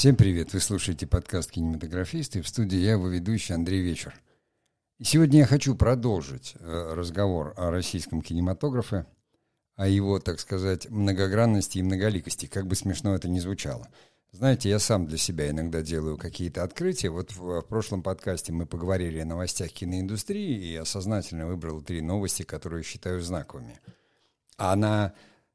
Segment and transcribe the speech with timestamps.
[0.00, 0.54] Всем привет!
[0.54, 2.40] Вы слушаете подкаст «Кинематографисты».
[2.40, 4.18] В студии я, его ведущий Андрей Вечер.
[4.98, 9.04] И сегодня я хочу продолжить э, разговор о российском кинематографе,
[9.76, 13.88] о его, так сказать, многогранности и многоликости, как бы смешно это ни звучало.
[14.32, 17.10] Знаете, я сам для себя иногда делаю какие-то открытия.
[17.10, 22.00] Вот в, в прошлом подкасте мы поговорили о новостях киноиндустрии, и я сознательно выбрал три
[22.00, 23.78] новости, которые считаю знаковыми.
[24.56, 25.12] А на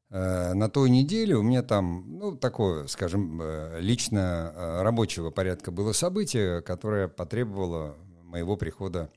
[0.09, 5.93] на той неделе у меня там, ну, такое, скажем, э, лично э, рабочего порядка было
[5.93, 9.11] событие, которое потребовало моего прихода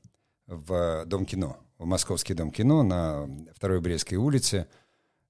[0.47, 4.67] в Дом кино, в Московский Дом кино на Второй Брестской улице.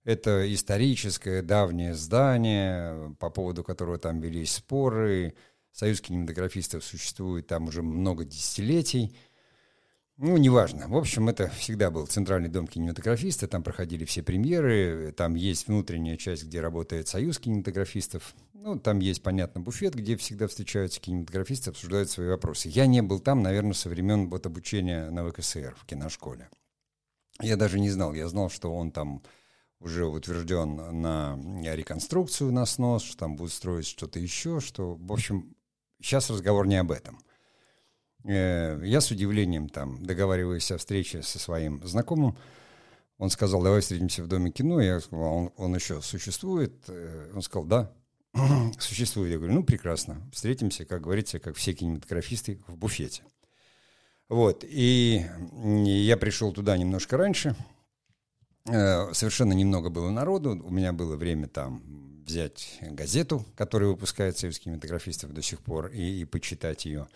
[0.05, 5.35] Это историческое давнее здание, по поводу которого там велись споры.
[5.73, 9.15] Союз кинематографистов существует там уже много десятилетий–
[10.19, 10.87] ну, неважно.
[10.89, 16.17] В общем, это всегда был центральный дом кинематографиста, там проходили все премьеры, там есть внутренняя
[16.17, 22.09] часть, где работает союз кинематографистов, ну, там есть, понятно, буфет, где всегда встречаются кинематографисты, обсуждают
[22.09, 22.67] свои вопросы.
[22.67, 26.49] Я не был там, наверное, со времен вот обучения на ВКСР в киношколе.
[27.41, 29.23] Я даже не знал, я знал, что он там
[29.79, 31.39] уже утвержден на
[31.73, 35.55] реконструкцию, на снос, что там будут строить что-то еще, что, в общем,
[36.01, 37.19] сейчас разговор не об этом.
[38.25, 42.37] Э, я с удивлением там договариваюсь о встрече со своим знакомым.
[43.17, 44.79] Он сказал, давай встретимся в Доме кино.
[44.81, 46.73] Я сказал, «А он, он еще существует?
[46.87, 47.91] Э, он сказал, да,
[48.79, 49.31] существует.
[49.31, 50.21] Я говорю, ну, прекрасно.
[50.31, 53.23] Встретимся, как говорится, как все кинематографисты в буфете.
[54.29, 55.25] Вот, и
[55.85, 57.55] я пришел туда немножко раньше.
[58.67, 60.61] Э, совершенно немного было народу.
[60.63, 61.81] У меня было время там
[62.25, 67.07] взять газету, которая выпускает Союз кинематографистов до сих пор, и, и почитать ее.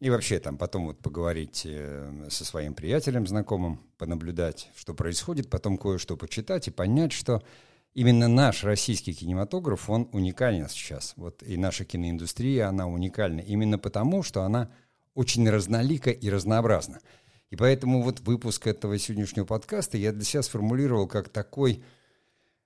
[0.00, 5.76] И вообще там потом вот поговорить э, со своим приятелем, знакомым, понаблюдать, что происходит, потом
[5.76, 7.42] кое-что почитать и понять, что
[7.92, 11.12] именно наш российский кинематограф, он уникален сейчас.
[11.16, 14.70] Вот и наша киноиндустрия, она уникальна именно потому, что она
[15.14, 17.00] очень разнолика и разнообразна.
[17.50, 21.82] И поэтому вот выпуск этого сегодняшнего подкаста я для себя сформулировал как такой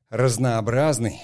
[0.09, 1.21] разнообразный,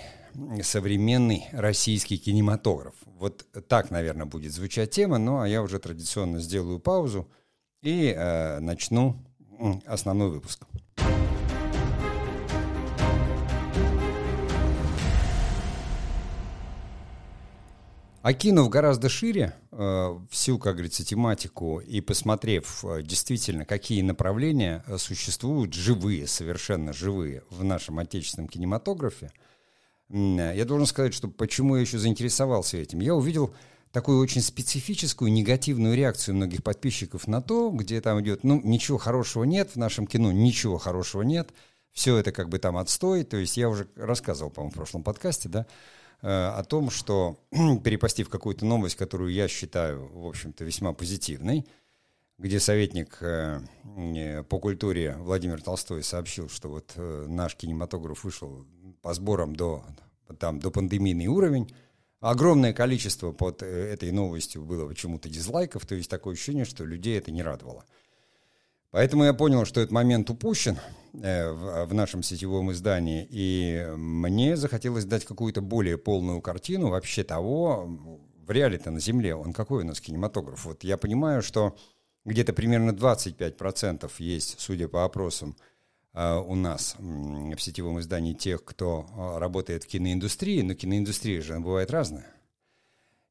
[0.62, 2.94] современный российский кинематограф.
[3.18, 7.28] Вот так, наверное, будет звучать тема, ну а я уже традиционно сделаю паузу
[7.82, 9.16] и э, начну
[9.86, 10.66] основной выпуск.
[18.22, 24.98] Окинув гораздо шире э, всю, как говорится, тематику и посмотрев э, действительно, какие направления э,
[24.98, 29.32] существуют живые, совершенно живые в нашем отечественном кинематографе,
[30.10, 33.00] я должен сказать, что почему я еще заинтересовался этим.
[33.00, 33.54] Я увидел
[33.92, 39.44] такую очень специфическую негативную реакцию многих подписчиков на то, где там идет, ну, ничего хорошего
[39.44, 41.50] нет в нашем кино, ничего хорошего нет,
[41.92, 43.24] все это как бы там отстой.
[43.24, 45.66] То есть я уже рассказывал, по-моему, в прошлом подкасте, да,
[46.22, 47.38] э, о том, что
[47.84, 51.66] перепостив какую-то новость, которую я считаю, в общем-то, весьма позитивной,
[52.38, 53.60] где советник э,
[54.48, 58.64] по культуре Владимир Толстой сообщил, что вот э, наш кинематограф вышел
[59.02, 59.84] по сборам до,
[60.38, 61.72] там, до пандемийный уровень.
[62.20, 67.18] Огромное количество под э, этой новостью было почему-то дизлайков, то есть такое ощущение, что людей
[67.18, 67.84] это не радовало.
[68.90, 70.78] Поэтому я понял, что этот момент упущен
[71.14, 77.24] э, в, в нашем сетевом издании, и мне захотелось дать какую-то более полную картину вообще
[77.24, 77.86] того,
[78.50, 80.64] в реале-то на Земле, он какой у нас кинематограф.
[80.64, 81.76] Вот я понимаю, что
[82.24, 85.56] где-то примерно 25% есть, судя по опросам,
[86.12, 91.90] у нас в сетевом издании тех, кто э, работает в киноиндустрии, но киноиндустрия же бывает
[91.90, 92.26] разная.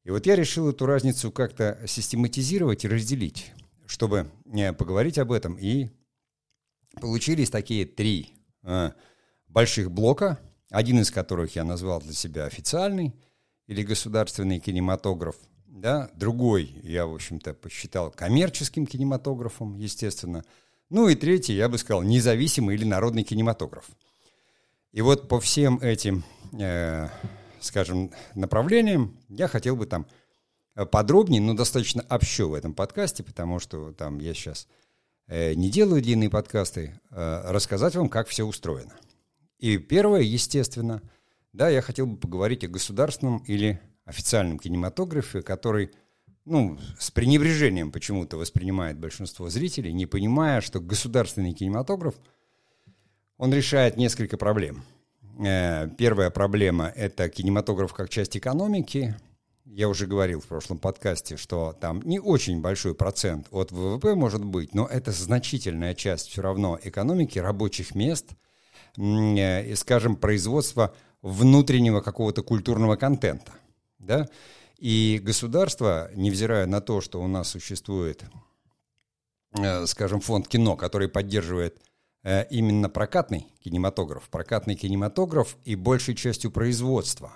[0.04, 3.52] И вот я решил эту разницу как-то систематизировать и разделить,
[3.86, 5.56] чтобы э, поговорить об этом.
[5.58, 5.90] И
[7.00, 8.34] получились такие три
[9.48, 10.38] больших блока,
[10.70, 13.14] один из которых я назвал для себя официальный
[13.66, 15.36] или государственный кинематограф,
[15.66, 20.44] да, другой я, в общем-то, посчитал коммерческим кинематографом, естественно–
[20.90, 23.88] ну и третий, я бы сказал, независимый или народный кинематограф.
[24.92, 26.24] И вот по всем этим,
[26.58, 27.08] э,
[27.60, 30.06] скажем, направлениям я хотел бы там
[30.90, 34.66] подробнее, но достаточно общо в этом подкасте, потому что там я сейчас
[35.26, 38.94] э, не делаю длинные подкасты, э, рассказать вам, как все устроено.
[39.58, 41.02] И первое, естественно,
[41.52, 45.92] да, я хотел бы поговорить о государственном или официальном кинематографе, который
[46.44, 52.14] ну, с пренебрежением почему-то воспринимает большинство зрителей, не понимая, что государственный кинематограф,
[53.36, 54.82] он решает несколько проблем.
[55.38, 59.16] Э, первая проблема– это кинематограф как часть экономики.
[59.64, 64.44] Я уже говорил в прошлом подкасте, что там не очень большой процент от ВВП может
[64.44, 68.26] быть, но это значительная часть все равно экономики, рабочих мест
[68.98, 73.52] э, и, скажем, производства внутреннего какого-то культурного контента.
[73.98, 74.28] Да?
[74.80, 78.24] И государство, невзирая на то, что у нас существует,
[79.52, 81.82] э, скажем, фонд кино, который поддерживает
[82.22, 87.30] э, именно прокатный кинематограф, прокатный кинематограф и большей частью производства.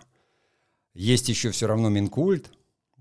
[0.94, 2.50] Есть еще все равно Минкульт,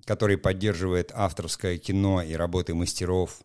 [0.03, 3.39] который поддерживает авторское кино и работы мастеров.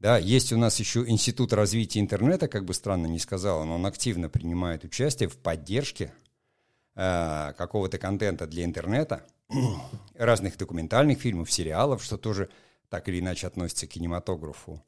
[0.00, 3.86] Да, есть у нас еще Институт развития интернета, как бы странно ни сказал, но он
[3.86, 6.12] активно принимает участие в поддержке
[6.94, 9.24] э, какого-то контента для интернета,
[10.14, 12.48] разных документальных фильмов, сериалов, что тоже
[12.88, 14.84] так или иначе относится к кинематографу.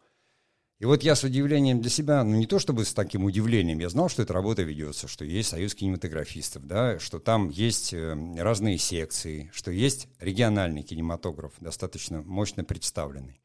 [0.79, 3.89] И вот я с удивлением для себя, ну не то чтобы с таким удивлением, я
[3.89, 8.79] знал, что эта работа ведется, что есть союз кинематографистов, да, что там есть э, разные
[8.79, 13.41] секции, что есть региональный кинематограф, достаточно мощно представленный.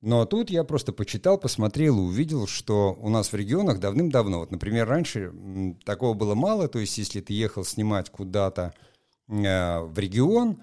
[0.00, 4.52] Но тут я просто почитал, посмотрел и увидел, что у нас в регионах давным-давно, вот,
[4.52, 5.32] например, раньше
[5.84, 8.74] такого было мало, то есть если ты ехал снимать куда-то
[9.28, 10.62] в регион,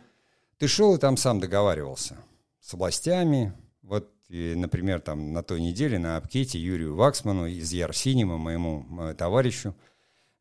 [0.58, 2.18] ты шел и там сам договаривался
[2.60, 3.54] с властями,
[3.84, 9.14] вот и, например, там на той неделе на Апкете Юрию Ваксману из Ярсинима, моему э,
[9.14, 9.76] товарищу,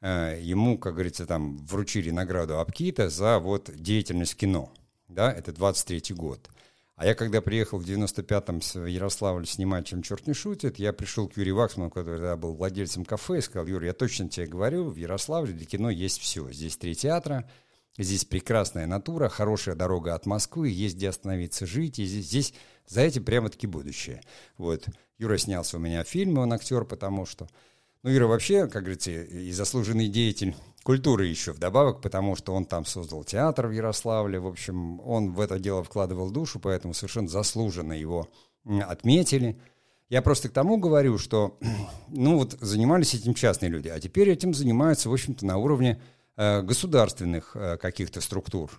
[0.01, 4.73] э, ему, как говорится, там вручили награду Апкита за вот деятельность кино.
[5.09, 6.49] Да, это 23-й год.
[6.97, 11.29] А я когда приехал в 95-м в Ярославль снимать «Чем черт не шутит», я пришел
[11.29, 14.89] к Юрию Ваксману, который тогда был владельцем кафе, и сказал, Юрий, я точно тебе говорю,
[14.89, 16.51] в Ярославле для кино есть все.
[16.53, 17.51] Здесь три театра,
[17.99, 22.55] здесь прекрасная натура, хорошая дорога от Москвы, есть где остановиться жить, и здесь, здесь
[22.87, 24.23] за этим прямо-таки будущее.
[24.59, 24.87] Вот.
[25.19, 27.49] Юра снялся у меня в фильме, он актер, потому что...
[28.03, 32.85] Ну, Юра вообще, как говорится, и заслуженный деятель культуры еще вдобавок, потому что он там
[32.85, 34.39] создал театр в Ярославле.
[34.39, 38.29] В общем, он в это дело вкладывал душу, поэтому совершенно заслуженно его
[38.65, 39.59] отметили.
[40.11, 41.59] Я просто к тому говорю, что,
[42.09, 46.01] ну вот, занимались этим частные люди, а теперь этим занимаются, в общем-то, на уровне
[46.37, 48.71] государственных э, каких-то структур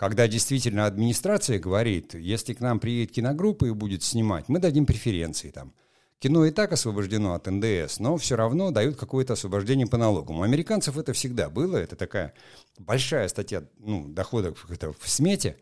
[0.00, 5.50] когда действительно администрация говорит, если к нам приедет киногруппа и будет снимать, мы дадим преференции
[5.50, 5.74] там.
[6.20, 10.38] Кино и так освобождено от НДС, но все равно дают какое-то освобождение по налогам.
[10.38, 12.32] У американцев это всегда было, это такая
[12.78, 15.58] большая статья ну, доходов в смете,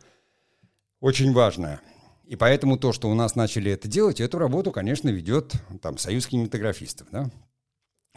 [1.00, 1.80] очень важная.
[2.24, 5.52] И поэтому то, что у нас начали это делать, эту работу, конечно, ведет
[5.82, 7.28] там Союз кинематографистов, да,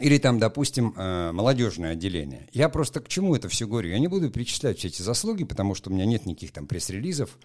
[0.02, 2.48] или там, допустим, э, молодежное отделение.
[2.52, 3.90] Я просто к чему это все говорю?
[3.90, 7.38] Я не буду перечислять все эти заслуги, потому что у меня нет никаких там пресс-релизов.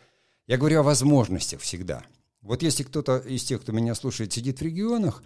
[0.48, 2.04] Я говорю о возможностях всегда.
[2.42, 5.22] Вот если кто-то из тех, кто меня слушает, сидит в регионах,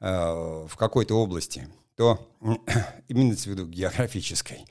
[0.00, 2.26] э, в какой-то области, то
[3.08, 4.64] имеется в виду географической,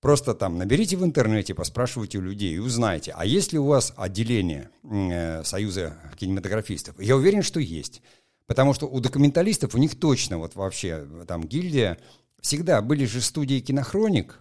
[0.00, 3.92] просто там наберите в интернете, поспрашивайте у людей и узнайте, а есть ли у вас
[3.98, 6.98] отделение э, Союза кинематографистов?
[6.98, 8.00] Я уверен, что есть.
[8.48, 11.98] Потому что у документалистов, у них точно вот вообще там гильдия,
[12.40, 14.40] всегда были же студии кинохроник,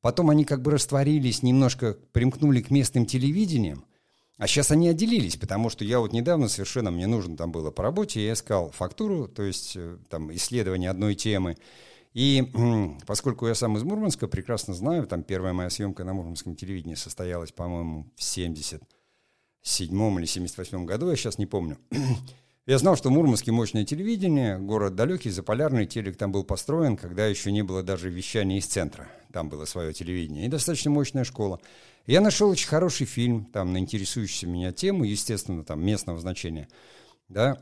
[0.00, 3.84] потом они как бы растворились, немножко примкнули к местным телевидениям,
[4.38, 7.82] а сейчас они отделились, потому что я вот недавно совершенно, мне нужно там было по
[7.82, 11.56] работе, я искал фактуру, то есть э, там исследование одной темы,
[12.14, 12.44] и
[13.06, 17.50] поскольку я сам из Мурманска, прекрасно знаю, там первая моя съемка на мурманском телевидении состоялась,
[17.50, 21.78] по-моему, в 77 или 78 году, я сейчас не помню.
[22.66, 27.26] Я знал, что в Мурманске мощное телевидение, город далекий, заполярный, телек там был построен, когда
[27.26, 29.08] еще не было даже вещания из центра.
[29.32, 30.46] Там было свое телевидение.
[30.46, 31.60] И достаточно мощная школа.
[32.06, 36.68] Я нашел очень хороший фильм, там, на интересующую меня тему, естественно, там, местного значения,
[37.28, 37.58] да,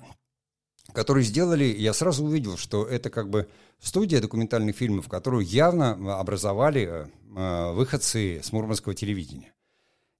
[0.92, 7.08] который сделали, я сразу увидел, что это как бы студия документальных фильмов, которую явно образовали
[7.36, 9.52] э, выходцы с мурманского телевидения.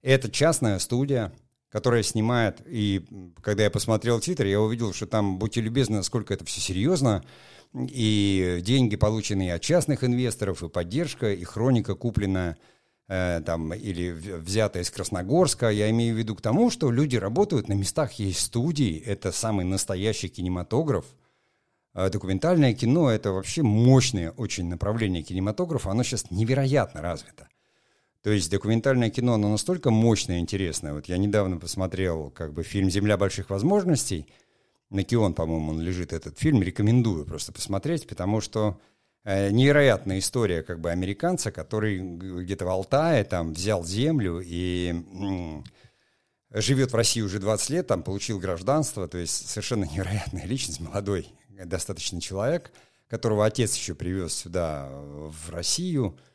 [0.01, 1.33] Это частная студия,
[1.69, 3.05] которая снимает, и
[3.41, 7.23] когда я посмотрел титр, я увидел, что там, будьте любезны, насколько это все серьезно,
[7.73, 12.57] и деньги, полученные от частных инвесторов, и поддержка, и хроника, купленная
[13.07, 15.69] э, там, или взятая из Красногорска.
[15.69, 19.65] Я имею в виду к тому, что люди работают, на местах есть студии, это самый
[19.65, 21.05] настоящий кинематограф,
[21.93, 27.47] э, Документальное кино– это вообще мощное очень направление кинематографа, оно сейчас невероятно развито.
[28.21, 30.93] То есть документальное кино, оно настолько мощное и интересное.
[30.93, 34.27] Вот я недавно посмотрел как бы фильм «Земля больших возможностей».
[34.89, 36.61] На Кион, по-моему, он лежит, этот фильм.
[36.61, 38.81] Рекомендую просто посмотреть, потому что
[39.23, 45.63] э, невероятная история как бы американца, который где-то в Алтае там взял землю и м-
[46.51, 51.27] живет в России уже 20 лет, там получил гражданство, то есть совершенно невероятная личность, молодой
[51.65, 52.71] достаточно человек,
[53.07, 56.17] которого отец еще привез сюда, в Россию–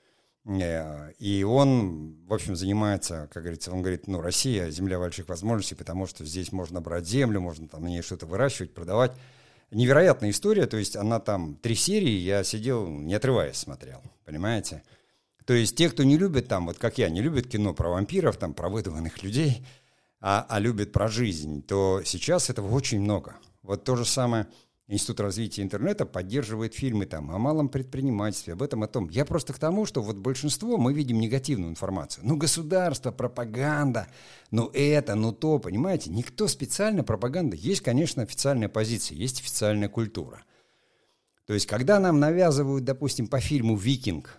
[0.46, 6.06] и он, в общем, занимается, как говорится, он говорит, ну, Россия– земля больших возможностей, потому
[6.06, 9.12] что здесь можно брать землю, можно там на ней что-то выращивать, продавать.
[9.70, 14.82] Невероятная история, то есть она там три серии, я сидел, не отрываясь, смотрел, понимаете?
[15.46, 18.36] То есть те, кто не любит там, вот как я, не любит кино про вампиров,
[18.36, 19.66] там, про выдуманных людей,
[20.20, 23.36] а, а любит про жизнь, то сейчас этого очень много.
[23.62, 24.46] Вот то же самое
[24.86, 29.08] Институт развития интернета поддерживает фильмы там о малом предпринимательстве, об этом, о том.
[29.08, 32.26] Я просто к тому, что вот большинство мы видим негативную информацию.
[32.26, 34.08] Ну, государство, пропаганда,
[34.50, 36.10] ну это, ну то, понимаете?
[36.10, 37.56] Никто специально пропаганда.
[37.56, 40.44] Есть, конечно, официальная позиция, есть официальная культура.
[41.46, 44.38] То есть, когда нам навязывают, допустим, по фильму «Викинг»,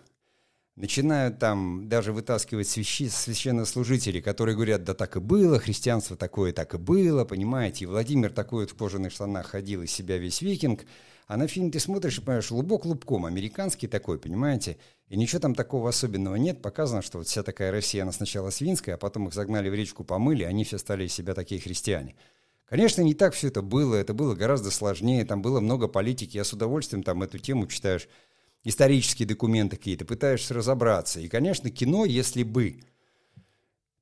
[0.76, 6.74] начинают там даже вытаскивать свящи, священнослужителей, которые говорят, да так и было, христианство такое так
[6.74, 10.86] и было, понимаете, и Владимир такой вот в кожаных штанах ходил из себя весь викинг,
[11.28, 14.78] а на фильм ты смотришь и понимаешь, лубок лубком, американский такой, понимаете,
[15.08, 18.96] и ничего там такого особенного нет, показано, что вот вся такая Россия, она сначала свинская,
[18.96, 22.16] а потом их загнали в речку, помыли, они все стали из себя такие христиане.
[22.66, 26.44] Конечно, не так все это было, это было гораздо сложнее, там было много политики, я
[26.44, 28.10] с удовольствием там эту тему читаешь,
[28.66, 31.22] исторические документы какие-то, пытаешься разобраться.
[31.22, 32.82] И, конечно, кино, если бы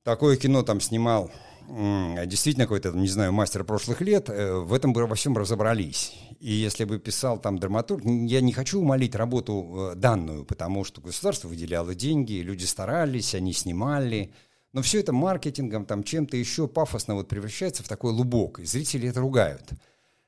[0.02, 1.30] такое кино там снимал
[1.68, 6.12] действительно какой-то, не знаю, мастер прошлых лет, э, в этом бы во всем разобрались.
[6.38, 11.00] И если бы писал там драматург, я не хочу умолить работу э, данную, потому что
[11.00, 14.34] государство выделяло деньги, люди старались, они снимали,
[14.74, 19.08] но все это маркетингом, там чем-то еще пафосно вот превращается в такой лубок, и зрители
[19.08, 19.70] это ругают.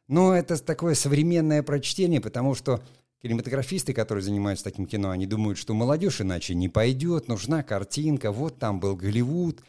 [0.09, 2.81] Но это такое современное прочтение, потому что
[3.27, 8.59] кинематографисты, которые занимаются таким кино, они думают, что молодежь иначе не пойдет, нужна картинка, вот
[8.59, 9.61] там был Голливуд.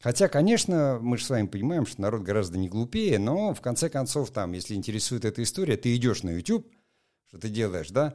[0.00, 3.90] Хотя, конечно, мы же с вами понимаем, что народ гораздо не глупее, но в конце
[3.90, 6.66] концов, там, если интересует эта история, ты идешь на YouTube,
[7.28, 8.14] что ты делаешь, да,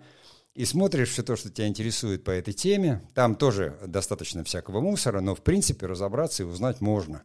[0.55, 3.01] и смотришь все то, что тебя интересует по этой теме.
[3.13, 7.23] Там тоже достаточно всякого мусора, но в принципе разобраться и узнать можно.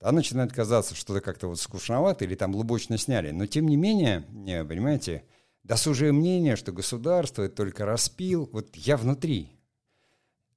[0.00, 3.30] А начинает казаться, что это как-то вот скучновато или там глубочно сняли.
[3.30, 4.24] Но тем не менее,
[4.64, 5.24] понимаете,
[5.66, 8.48] досужее мнение, что государство это только распил.
[8.52, 9.50] Вот я внутри.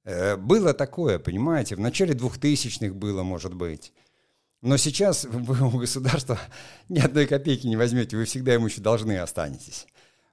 [0.04, 3.92] Э, было такое, понимаете, в начале 2000-х было, может быть.
[4.62, 6.38] Но сейчас вы у государства
[6.88, 9.86] ни одной копейки не возьмете, вы всегда ему еще должны останетесь.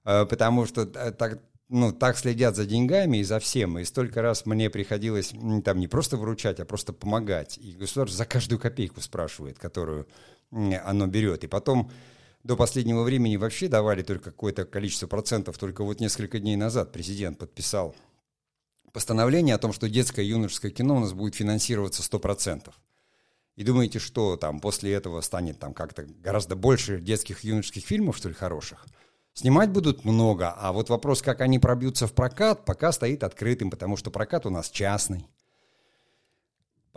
[0.06, 3.80] Э, потому что так, ну, так следят за деньгами и за всем.
[3.80, 5.34] И столько раз мне приходилось
[5.66, 7.58] там не просто выручать, а просто помогать.
[7.58, 10.08] И государство за каждую копейку спрашивает, которую
[10.52, 11.44] оно берет.
[11.44, 11.92] И потом
[12.48, 15.58] до последнего времени вообще давали только какое-то количество процентов.
[15.58, 17.94] Только вот несколько дней назад президент подписал
[18.94, 22.72] постановление о том, что детское и юношеское кино у нас будет финансироваться 100%.
[23.58, 28.16] И думаете, что там после этого станет там как-то гораздо больше детских и юношеских фильмов,
[28.16, 28.86] что ли, хороших?
[29.34, 33.98] Снимать будут много, а вот вопрос, как они пробьются в прокат, пока стоит открытым, потому
[33.98, 35.28] что прокат у нас частный.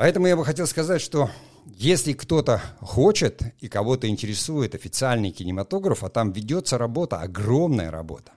[0.00, 1.28] Поэтому я бы хотел сказать, что
[1.66, 8.32] если кто-то хочет и кого-то интересует официальный кинематограф, а там ведется работа, огромная работа.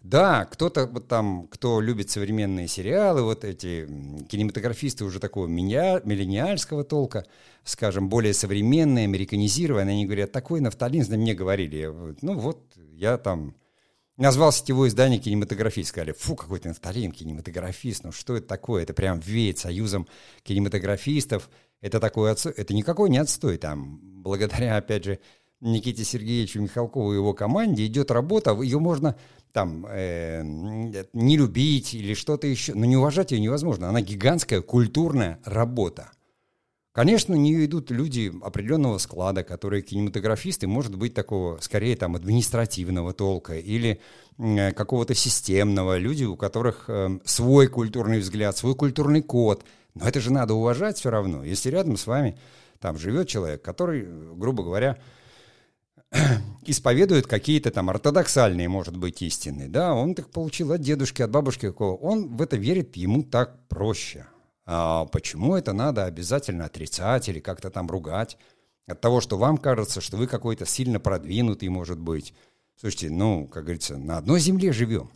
[0.00, 3.84] Да, кто-то вот там, кто любит современные сериалы, вот эти
[4.28, 7.26] кинематографисты уже такого миллениальского толка,
[7.64, 12.62] скажем, более современные, американизированные, они говорят, такой нафталин, мне говорили, ну вот
[12.92, 13.56] я там
[14.20, 15.90] назвал сетевое издание кинематографист.
[15.90, 18.82] Сказали, фу, какой ты нафталин, кинематографист, ну что это такое?
[18.82, 20.06] Это прям веет союзом
[20.42, 21.50] кинематографистов.
[21.80, 22.52] Это такой отстой.
[22.56, 23.56] Это никакой не отстой.
[23.56, 25.18] Там, благодаря, опять же,
[25.60, 29.16] Никите Сергеевичу Михалкову и его команде идет работа, ее можно
[29.52, 33.88] там э, не любить или что-то еще, но не уважать ее невозможно.
[33.88, 36.12] Она гигантская культурная работа.
[36.92, 43.56] Конечно, нее идут люди определенного склада, которые кинематографисты, может быть, такого, скорее, там, административного толка
[43.56, 44.00] или
[44.38, 49.64] э, какого-то системного, люди, у которых э, свой культурный взгляд, свой культурный код.
[49.94, 51.44] Но это же надо уважать все равно.
[51.44, 52.36] Если рядом с вами
[52.80, 54.98] там живет человек, который, грубо говоря,
[56.66, 61.72] исповедует какие-то там ортодоксальные, может быть, истины, да, он так получил от дедушки, от бабушки,
[61.78, 64.26] он в это верит, ему так проще.
[64.72, 68.38] А почему это надо обязательно отрицать или как-то там ругать?
[68.86, 72.32] От того, что вам кажется, что вы какой-то сильно продвинутый, может быть.
[72.76, 75.10] Слушайте, ну, как говорится, на одной земле живем.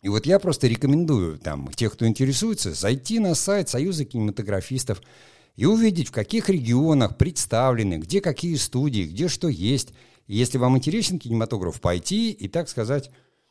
[0.00, 5.02] И вот я просто рекомендую там тех, кто интересуется, зайти на сайт Союза кинематографистов
[5.56, 9.92] и увидеть, в каких регионах представлены, где какие студии, где что есть.
[10.26, 13.10] И если вам интересен кинематограф, пойти и, так сказать,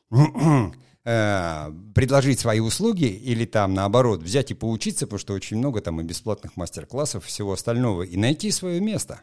[1.06, 6.00] Э, предложить свои услуги или там наоборот взять и поучиться, потому что очень много там
[6.00, 9.20] и бесплатных мастер-классов, всего остального, и найти свое место.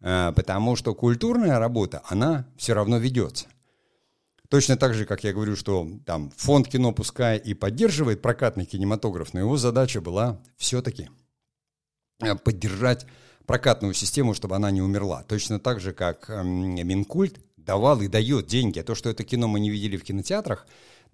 [0.00, 3.46] Э, потому что культурная работа, она все равно ведется.
[4.48, 9.34] Точно так же, как я говорю, что там фонд кино пускай и поддерживает прокатный кинематограф,
[9.34, 11.10] но его задача была все-таки
[12.22, 13.04] э, поддержать
[13.46, 15.24] прокатную систему, чтобы она не умерла.
[15.24, 18.78] Точно так же, как Минкульт давал и дает деньги.
[18.78, 20.66] А то, что это кино мы не видели в кинотеатрах,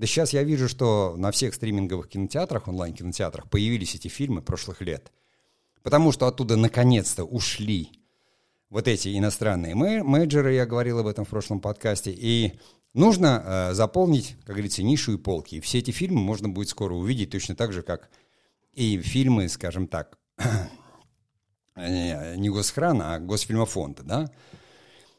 [0.03, 5.13] да сейчас я вижу, что на всех стриминговых кинотеатрах, онлайн-кинотеатрах появились эти фильмы прошлых лет.
[5.85, 7.89] Потому что оттуда наконец-то ушли
[8.69, 12.55] вот эти иностранные менеджеры, я говорил об этом в прошлом подкасте, и
[12.95, 15.55] нужно э, заполнить, как говорится, нишу и полки.
[15.55, 18.11] И все эти фильмы можно будет скоро увидеть точно так же, как
[18.73, 20.19] и фильмы, скажем так,
[21.77, 24.33] не Госхрана, а Госфильмофонда, да.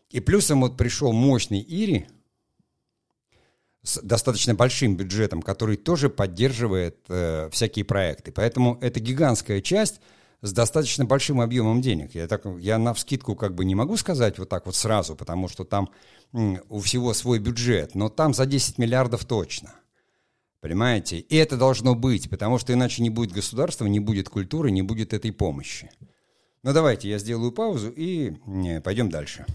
[0.09, 2.05] И плюсом вот пришел мощный Ири
[3.83, 8.31] с достаточно большим бюджетом, который тоже поддерживает э, всякие проекты.
[8.31, 9.99] Поэтому это гигантская часть
[10.41, 12.15] с достаточно большим объемом денег.
[12.15, 15.47] Я, так, я на вскидку как бы не могу сказать вот так вот сразу, потому
[15.49, 15.89] что там
[16.33, 19.73] у всего свой бюджет, но там за 10 миллиардов точно.
[20.61, 21.19] Понимаете?
[21.19, 25.13] И это должно быть, потому что иначе не будет государства, не будет культуры, не будет
[25.13, 25.91] этой помощи.
[26.63, 29.45] Ну давайте я сделаю паузу и не, пойдем дальше.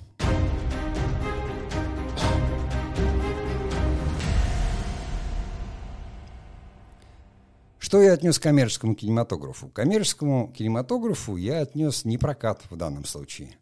[7.89, 9.69] Что я отнес коммерческому кинематографу?
[9.71, 13.57] Коммерческому кинематографу я отнес не прокат в данном случае.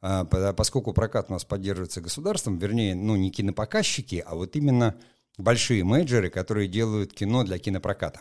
[0.00, 4.94] А, поскольку прокат у нас поддерживается государством, вернее, ну не кинопоказчики, а вот именно
[5.38, 8.20] большие менеджеры, которые делают кино для кинопроката.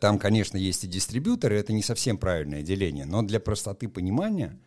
[0.00, 4.58] Там, конечно, есть и дистрибьюторы, это не совсем правильное деление, но для простоты понимания,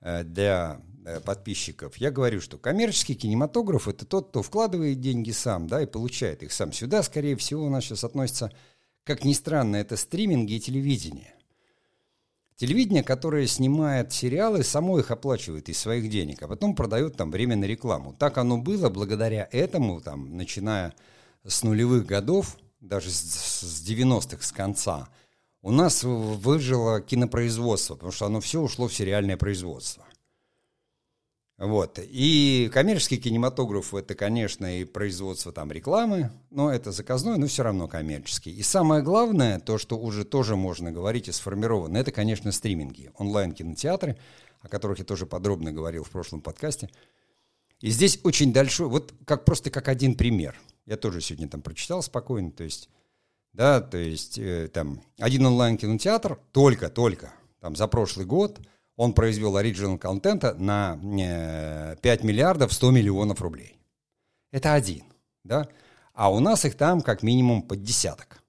[0.00, 0.80] э, для
[1.24, 6.42] подписчиков, я говорю, что коммерческий кинематограф– это тот, кто вкладывает деньги сам, да, и получает
[6.42, 6.72] их сам.
[6.72, 8.52] Сюда, скорее всего, у нас сейчас относится,
[9.04, 11.34] как ни странно, это стриминги и телевидение.
[12.56, 17.58] Телевидение, которое снимает сериалы, само их оплачивает из своих денег, а потом продает там время
[17.66, 18.12] рекламу.
[18.12, 20.94] Так оно было благодаря этому, там, начиная
[21.46, 25.08] с нулевых годов, даже с 90-х, с конца,
[25.62, 30.04] у нас выжило кинопроизводство, потому что оно все ушло в сериальное производство.
[31.60, 31.98] Вот.
[32.02, 37.86] И коммерческий кинематограф– это, конечно, и производство там рекламы, но это заказной, но все равно
[37.86, 38.50] коммерческий.
[38.50, 44.16] И самое главное, то, что уже тоже можно говорить и сформировано, это, конечно, стриминги, онлайн-кинотеатры,
[44.62, 46.88] о которых я тоже подробно говорил в прошлом подкасте.
[47.82, 50.58] И здесь очень большой, вот как просто как один пример.
[50.86, 52.88] Я тоже сегодня там прочитал спокойно, то есть,
[53.52, 58.60] да, то есть э, там один онлайн-кинотеатр только-только там за прошлый год–
[59.00, 60.98] он произвел оригинал контента на
[62.02, 63.78] 5 миллиардов 100 миллионов рублей.
[64.52, 65.04] Это один,
[65.42, 65.68] да?
[66.12, 68.42] А у нас их там как минимум под десяток.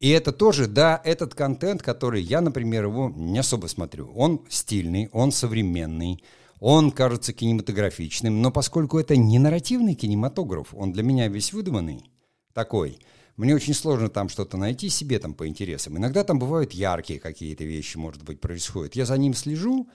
[0.00, 4.12] И это тоже, да, этот контент, который я, например, его не особо смотрю.
[4.14, 6.22] Он стильный, он современный,
[6.60, 12.10] он кажется кинематографичным, но поскольку это не нарративный кинематограф, он для меня весь выдуманный
[12.52, 12.98] такой–
[13.42, 15.98] мне очень сложно там что-то найти себе там по интересам.
[15.98, 18.94] Иногда там бывают яркие какие-то вещи, может быть, происходят.
[18.94, 19.88] Я за ним слежу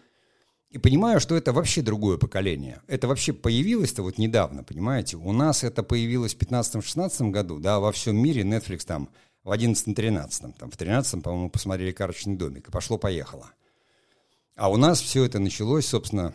[0.70, 2.82] и понимаю, что это вообще другое поколение.
[2.88, 5.16] Это вообще появилось-то вот недавно, понимаете?
[5.16, 9.08] У нас это появилось в 15-16 году, да, во всем мире Netflix там
[9.46, 13.52] в 11-13, там в 13 по-моему, посмотрели «Карточный домик», и пошло-поехало.
[14.58, 16.34] А у нас все это началось, собственно,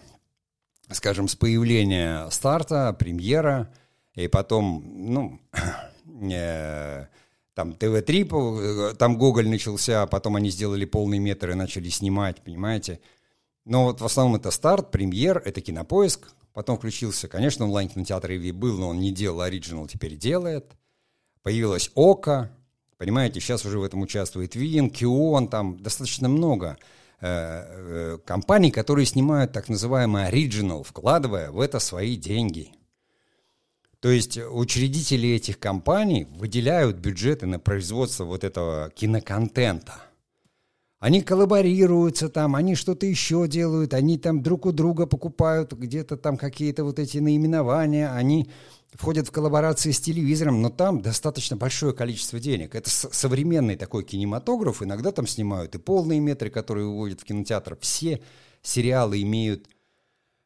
[0.91, 3.71] скажем, с появления старта, премьера,
[4.15, 5.41] и потом, ну,
[7.55, 13.01] там ТВ-3, э, там Гоголь начался, потом они сделали полный метр и начали снимать, понимаете.
[13.65, 16.33] Но вот в основном это старт, премьер, это кинопоиск.
[16.53, 20.73] Потом включился, конечно, онлайн-кинотеатр Иви был, но он не делал оригинал, теперь делает.
[21.43, 22.51] Появилась Ока,
[22.99, 26.77] понимаете, сейчас уже в этом участвует Вин, Кион, там достаточно много
[27.21, 32.73] э, э, компаний, которые снимают так называемый оригинал, вкладывая в это свои деньги–
[34.03, 39.95] то есть учредители этих компаний выделяют бюджеты на производство вот этого киноконтента.
[40.99, 46.37] Они коллаборируются там, они что-то еще делают, они там друг у друга покупают где-то там
[46.37, 48.51] какие-то вот эти наименования, они
[48.93, 52.75] входят в коллаборации с телевизором, но там достаточно большое количество денег.
[52.75, 57.79] Это современный такой кинематограф, иногда там снимают и полные метры, которые выводят в кинотеатр.
[57.81, 58.21] Все
[58.63, 59.69] сериалы имеют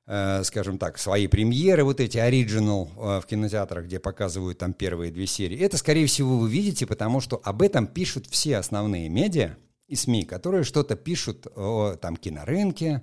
[0.06, 5.26] скажем так, свои премьеры, вот эти оригинал э, в кинотеатрах, где показывают там первые две
[5.26, 5.58] серии.
[5.58, 9.56] Это, скорее всего, вы видите, потому что об этом пишут все основные медиа
[9.88, 13.02] и СМИ, которые что-то пишут о там кинорынке.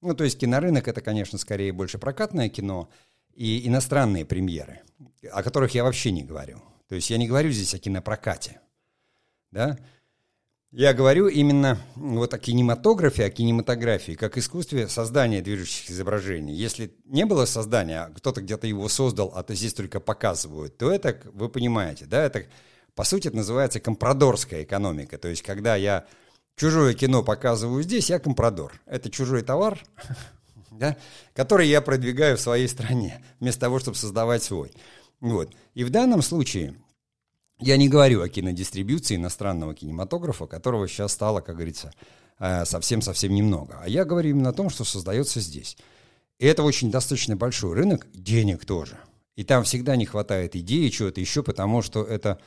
[0.00, 2.90] Ну, то есть кинорынок это, конечно, скорее больше прокатное кино
[3.34, 4.82] и иностранные премьеры,
[5.32, 6.62] о которых я вообще не говорю.
[6.88, 8.60] То есть я не говорю здесь о кинопрокате.
[9.50, 9.78] Да?
[10.78, 16.52] Я говорю именно вот о кинематографе, о кинематографии, как искусстве создания движущих изображений.
[16.52, 20.90] Если не было создания, а кто-то где-то его создал, а то здесь только показывают, то
[20.90, 22.44] это, вы понимаете, да, это,
[22.94, 25.16] по сути, это называется компрадорская экономика.
[25.16, 26.04] То есть, когда я
[26.56, 28.78] чужое кино показываю здесь, я компрадор.
[28.84, 29.82] Это чужой товар,
[30.70, 30.98] да,
[31.32, 34.72] который я продвигаю в своей стране, вместо того, чтобы создавать свой.
[35.20, 35.54] Вот.
[35.72, 36.74] И в данном случае
[37.58, 41.92] я не говорю о кинодистрибьюции иностранного кинематографа, которого сейчас стало, как говорится,
[42.38, 43.80] э, совсем-совсем немного.
[43.82, 45.76] А я говорю именно о том, что создается здесь.
[46.38, 48.98] И это очень достаточно большой рынок, денег тоже.
[49.36, 52.38] И там всегда не хватает идеи, чего-то еще, потому что это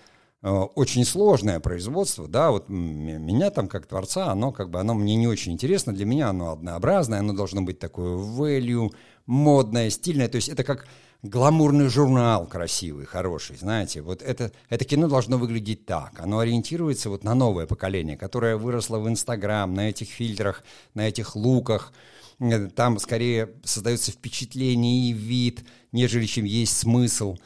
[0.44, 5.16] э, очень сложное производство, да, вот меня там как творца, оно как бы, оно мне
[5.16, 8.92] не очень интересно, для меня оно однообразное, оно должно быть такое value,
[9.26, 10.88] модное, стильное, то есть это как
[11.22, 17.24] гламурный журнал красивый, хороший, знаете, вот это, это кино должно выглядеть так, оно ориентируется вот
[17.24, 21.92] на новое поколение, которое выросло в Инстаграм, на этих фильтрах, на этих луках,
[22.40, 27.38] э, там скорее создается впечатление и вид, нежели чем есть смысл.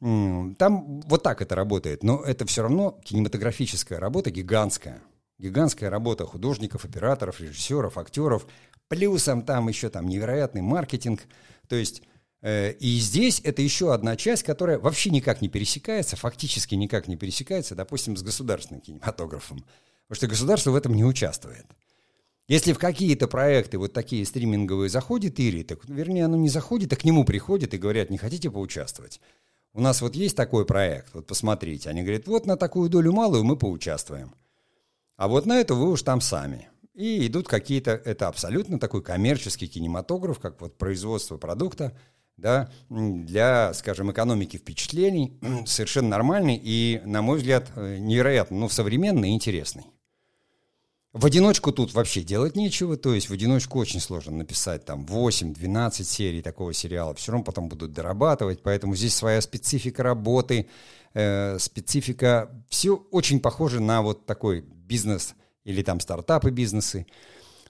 [0.00, 5.00] Там вот так это работает, но это все равно кинематографическая работа гигантская.
[5.38, 8.48] Гигантская работа художников, операторов, режиссеров, актеров.
[8.88, 11.22] Плюсом там еще там невероятный маркетинг.
[11.68, 12.02] То есть
[12.42, 17.76] и здесь это еще одна часть, которая вообще никак не пересекается, фактически никак не пересекается,
[17.76, 19.64] допустим, с государственным кинематографом.
[20.08, 21.66] Потому что государство в этом не участвует.
[22.48, 26.96] Если в какие-то проекты вот такие стриминговые заходит Ири, так, вернее, оно не заходит, а
[26.96, 29.20] к нему приходят и говорят, не хотите поучаствовать?
[29.72, 31.88] У нас вот есть такой проект, вот посмотрите.
[31.88, 34.34] Они говорят, вот на такую долю малую мы поучаствуем.
[35.16, 36.68] А вот на эту вы уж там сами.
[36.92, 41.96] И идут какие-то, это абсолютно такой коммерческий кинематограф, как вот производство продукта–
[42.36, 49.30] да, для, скажем, экономики впечатлений совершенно нормальный и, на мой взгляд, э, невероятно, ну, современный
[49.30, 49.84] и интересный.
[51.12, 56.04] В одиночку тут вообще делать нечего, то есть в одиночку очень сложно написать там 8-12
[56.04, 60.68] серий такого сериала, все равно потом будут дорабатывать, поэтому здесь своя специфика работы,
[61.12, 67.06] э, специфика, все очень похоже на вот такой бизнес или там стартапы бизнесы.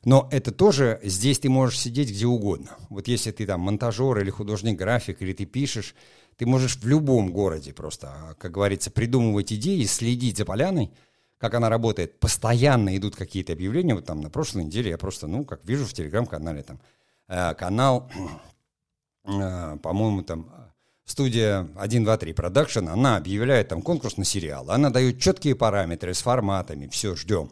[0.05, 2.77] Но это тоже, здесь ты можешь сидеть где угодно.
[2.89, 5.95] Вот если ты там монтажер или художник-график, или ты пишешь,
[6.37, 10.91] ты можешь в любом городе просто, как говорится, придумывать идеи, следить за поляной,
[11.39, 12.19] как она работает.
[12.19, 13.95] Постоянно идут какие-то объявления.
[13.95, 16.81] Вот там на прошлой неделе я просто, ну, как вижу в телеграм-канале там,
[17.29, 18.11] э, канал,
[19.25, 20.51] э, по-моему, там
[21.05, 26.89] студия 123 Production, она объявляет там конкурс на сериал, она дает четкие параметры с форматами,
[26.89, 27.51] все, ждем.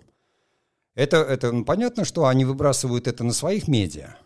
[1.01, 4.19] Это, это ну, понятно, что они выбрасывают это на своих медиа.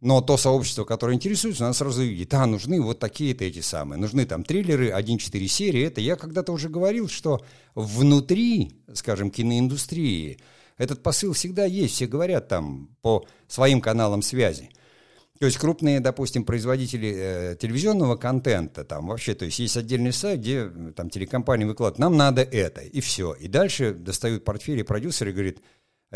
[0.00, 4.26] Но то сообщество, которое интересуется, оно сразу видит, а, нужны вот такие-то эти самые, нужны
[4.26, 5.86] там триллеры, 1-4 серии.
[5.86, 7.44] Это я когда-то уже говорил, что
[7.76, 10.40] внутри, скажем, киноиндустрии
[10.78, 11.94] этот посыл всегда есть.
[11.94, 14.70] Все говорят там по своим каналам связи.
[15.40, 20.40] То есть крупные, допустим, производители э, телевизионного контента, там вообще, то есть есть отдельный сайт,
[20.40, 23.34] где там телекомпании выкладывают, нам надо это, и все.
[23.34, 25.56] И дальше достают портфели продюсеры и говорят,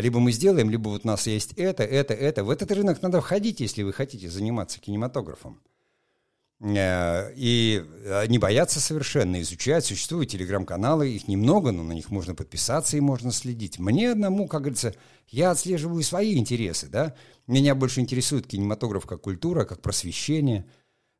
[0.00, 2.44] либо мы сделаем, либо вот у нас есть это, это, это.
[2.44, 5.60] В этот рынок надо входить, если вы хотите заниматься кинематографом.
[6.60, 9.84] Э, и э, не бояться совершенно, изучать.
[9.84, 13.78] Существуют телеграм-каналы, их немного, но на них можно подписаться и можно следить.
[13.78, 14.94] Мне одному, как говорится,
[15.28, 17.14] я отслеживаю свои интересы, да.
[17.46, 20.66] Меня больше интересует кинематограф как культура, как просвещение.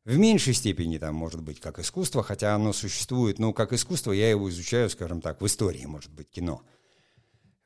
[0.05, 4.29] В меньшей степени там, может быть, как искусство, хотя оно существует, но как искусство я
[4.29, 6.63] его изучаю, скажем так, в истории, может быть, кино.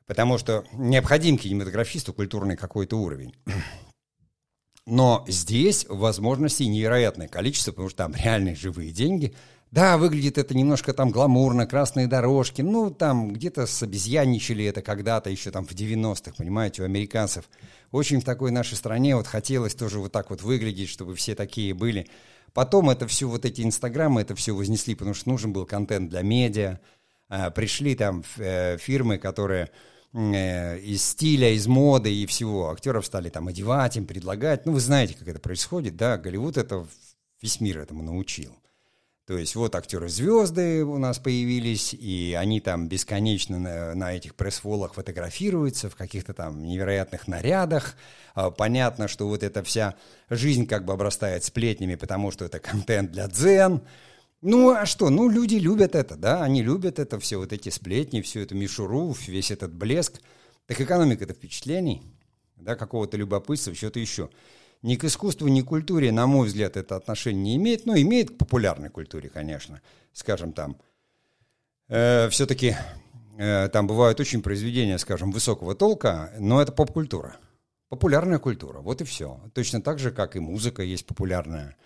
[0.06, 3.34] Потому что необходим кинематографисту культурный какой-то уровень.
[4.86, 9.34] Но здесь возможностей невероятное количество, потому что там реальные живые деньги.
[9.74, 15.30] Да, выглядит это немножко там гламурно, красные дорожки, ну, там где-то с обезьянничали это когда-то,
[15.30, 17.46] еще там в 90-х, понимаете, у американцев.
[17.90, 21.74] Очень в такой нашей стране вот хотелось тоже вот так вот выглядеть, чтобы все такие
[21.74, 22.06] были.
[22.52, 26.22] Потом это все, вот эти инстаграмы, это все вознесли, потому что нужен был контент для
[26.22, 26.78] медиа.
[27.28, 29.72] А, пришли там э, фирмы, которые
[30.14, 32.70] из стиля, из моды и всего.
[32.70, 34.64] Актеров стали там одевать, им предлагать.
[34.64, 36.86] Ну, вы знаете, как это происходит, да, Голливуд это,
[37.42, 38.56] весь мир этому научил.
[39.26, 44.94] То есть вот актеры-звезды у нас появились, и они там бесконечно на, на этих пресс-волах
[44.94, 47.96] фотографируются в каких-то там невероятных нарядах.
[48.34, 49.94] А, понятно, что вот эта вся
[50.28, 53.80] жизнь как бы обрастает сплетнями, потому что это контент для дзен.
[54.46, 55.08] Ну, а что?
[55.08, 59.16] Ну, люди любят это, да, они любят это, все вот эти сплетни, всю эту мишуру,
[59.26, 60.20] весь этот блеск.
[60.66, 62.02] Так экономика это впечатлений,
[62.56, 64.28] да, какого-то любопытства, что-то еще.
[64.82, 68.32] Ни к искусству, ни к культуре, на мой взгляд, это отношение не имеет, но имеет
[68.32, 69.80] к популярной культуре, конечно.
[70.12, 70.76] Скажем, там,
[71.88, 72.76] э, все-таки
[73.38, 77.38] э, там бывают очень произведения, скажем, высокого толка, но это поп-культура.
[77.88, 79.40] Популярная культура, вот и все.
[79.54, 81.78] Точно так же, как и музыка есть популярная.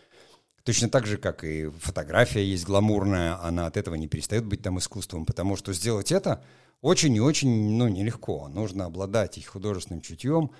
[0.68, 4.78] Точно так же, как и фотография есть гламурная, она от этого не перестает быть там
[4.78, 6.44] искусством, потому что сделать это
[6.82, 8.48] очень и очень ну, нелегко.
[8.48, 10.50] Нужно обладать их художественным чутьем,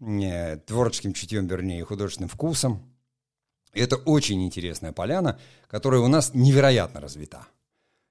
[0.00, 2.82] э, творческим чутьем, вернее, художественным вкусом.
[3.72, 7.46] И это очень интересная поляна, которая у нас невероятно развита.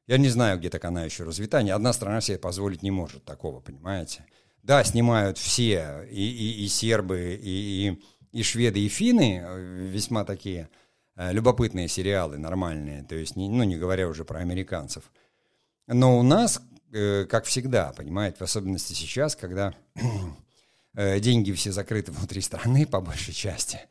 [0.08, 1.62] Я не знаю, где так она еще развита.
[1.62, 4.26] Ни одна страна себе позволить не может такого, понимаете?
[4.64, 10.26] Да, снимают все, и, и, и сербы, и, и, и шведы, и финны, э, весьма
[10.26, 10.68] такие
[11.16, 15.12] любопытные сериалы, нормальные, то есть, не, ну, не говоря уже про американцев.
[15.88, 19.74] Но у нас, э, как всегда, понимаете, в особенности сейчас, когда
[20.96, 23.80] э, деньги все закрыты внутри страны, по большей части–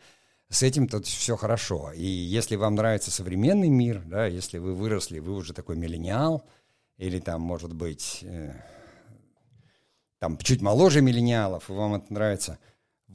[0.52, 1.92] с этим тут все хорошо.
[1.92, 6.44] И если вам нравится современный мир, да, если вы выросли, вы уже такой миллениал,
[6.98, 8.52] или там, может быть, э,
[10.18, 12.58] там чуть моложе миллениалов, и вам это нравится,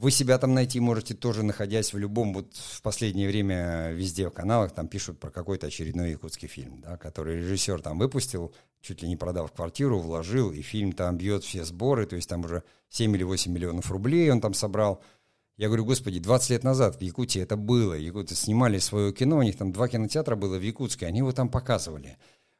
[0.00, 4.32] вы себя там найти можете тоже, находясь в любом, вот в последнее время везде в
[4.32, 9.08] каналах там пишут про какой-то очередной якутский фильм, да, который режиссер там выпустил, чуть ли
[9.08, 13.14] не продав квартиру, вложил, и фильм там бьет все сборы, то есть там уже 7
[13.16, 15.02] или 8 миллионов рублей он там собрал–
[15.58, 17.94] я говорю, господи, 20 лет назад в Якутии это было.
[17.94, 21.48] Якуты снимали свое кино, у них там два кинотеатра было в Якутске, они его там
[21.48, 22.16] показывали.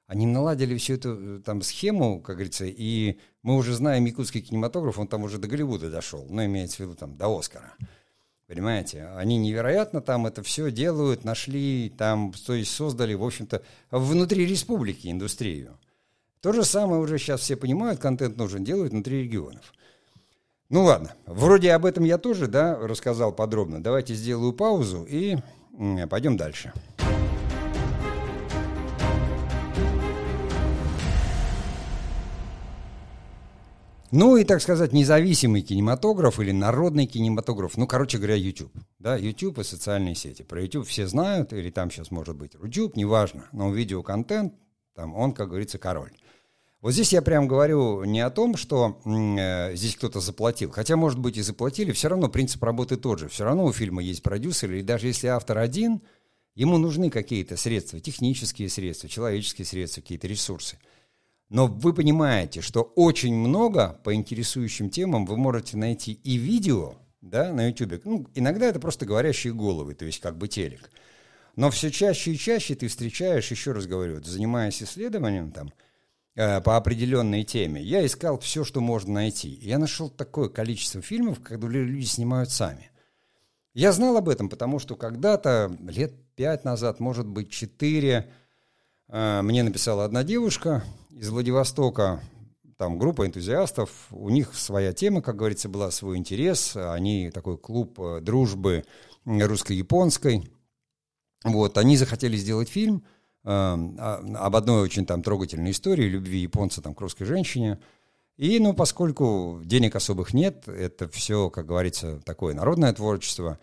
[0.08, 4.98] Они наладили всю эту э, там схему, как говорится, и мы уже знаем якутский кинематограф,
[4.98, 7.74] он там уже до Голливуда дошел, ну, имеется в виду там до Оскара.
[8.46, 9.04] Понимаете?
[9.16, 15.08] Они невероятно там это все делают, нашли, там, то есть создали, в общем-то, внутри республики
[15.08, 15.78] индустрию.
[16.40, 19.74] То же самое уже сейчас все понимают, контент нужен делать внутри регионов.
[20.70, 23.82] Ну ладно, вроде об этом я тоже, да, рассказал подробно.
[23.82, 25.36] Давайте сделаю паузу и
[26.08, 26.72] пойдем дальше.
[34.10, 38.72] Ну и, так сказать, независимый кинематограф или народный кинематограф, ну, короче говоря, YouTube.
[38.98, 40.42] Да, YouTube и социальные сети.
[40.42, 44.54] Про YouTube все знают, или там сейчас может быть YouTube, неважно, но видеоконтент,
[44.94, 46.12] там он, как говорится, король.
[46.80, 50.70] Вот здесь я прям говорю не о том, что э, здесь кто-то заплатил.
[50.70, 53.28] Хотя, может быть, и заплатили, все равно принцип работы тот же.
[53.28, 56.00] Все равно у фильма есть продюсер, и даже если автор один,
[56.54, 60.78] ему нужны какие-то средства, технические средства, человеческие средства, какие-то ресурсы.
[61.48, 67.52] Но вы понимаете, что очень много по интересующим темам вы можете найти и видео да,
[67.52, 68.04] на YouTube.
[68.04, 70.90] Ну, иногда это просто говорящие головы, то есть как бы телек.
[71.56, 75.72] Но все чаще и чаще ты встречаешь, еще раз говорю, занимаясь исследованием, там,
[76.40, 79.52] Э, по определенной теме, я искал все, что можно найти.
[79.54, 82.92] И я нашел такое количество фильмов, когда люди снимают сами.
[83.74, 88.30] Я знал об этом, потому что когда-то, лет пять назад, может быть, четыре,
[89.08, 90.84] э, мне написала одна девушка
[91.18, 92.22] из Владивостока,
[92.76, 97.98] там группа энтузиастов, у них своя тема, как говорится, была свой интерес, они такой клуб
[98.00, 98.84] э, дружбы
[99.24, 100.50] русско-японской,
[101.44, 103.02] вот, они захотели сделать фильм–
[103.44, 107.78] Эм, а, об одной очень там трогательной истории любви японца там к русской женщине.
[108.36, 113.58] И, ну, поскольку денег особых нет, это все, как говорится, такое народное творчество,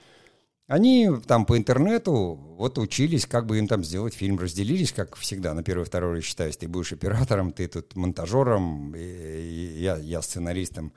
[0.68, 5.54] они там по интернету вот учились, как бы им там сделать фильм, разделились, как всегда,
[5.54, 10.92] на первый, второй считаюсь, ты будешь оператором, ты тут монтажером, я, я сценаристом,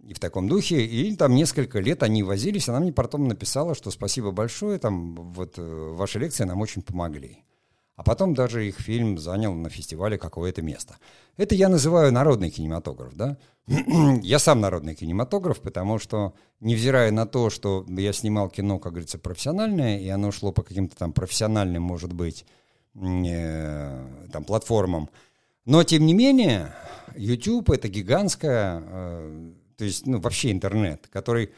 [0.00, 0.84] и в таком духе.
[0.84, 5.54] И там несколько лет они возились, она мне потом написала, что спасибо большое, там вот
[5.56, 7.44] э, ваши лекции нам очень помогли.
[7.98, 10.98] А потом даже их фильм занял на фестивале какое-то место.
[11.36, 13.36] Это я называю народный кинематограф, да?
[14.22, 19.18] я сам народный кинематограф, потому что, невзирая на то, что я снимал кино, как говорится,
[19.18, 22.46] профессиональное, и оно шло по каким-то там профессиональным, может быть,
[22.94, 25.10] э, там, платформам,
[25.64, 26.72] но, тем не менее,
[27.16, 31.50] YouTube— это гигантская, э, то есть, ну, вообще интернет, который...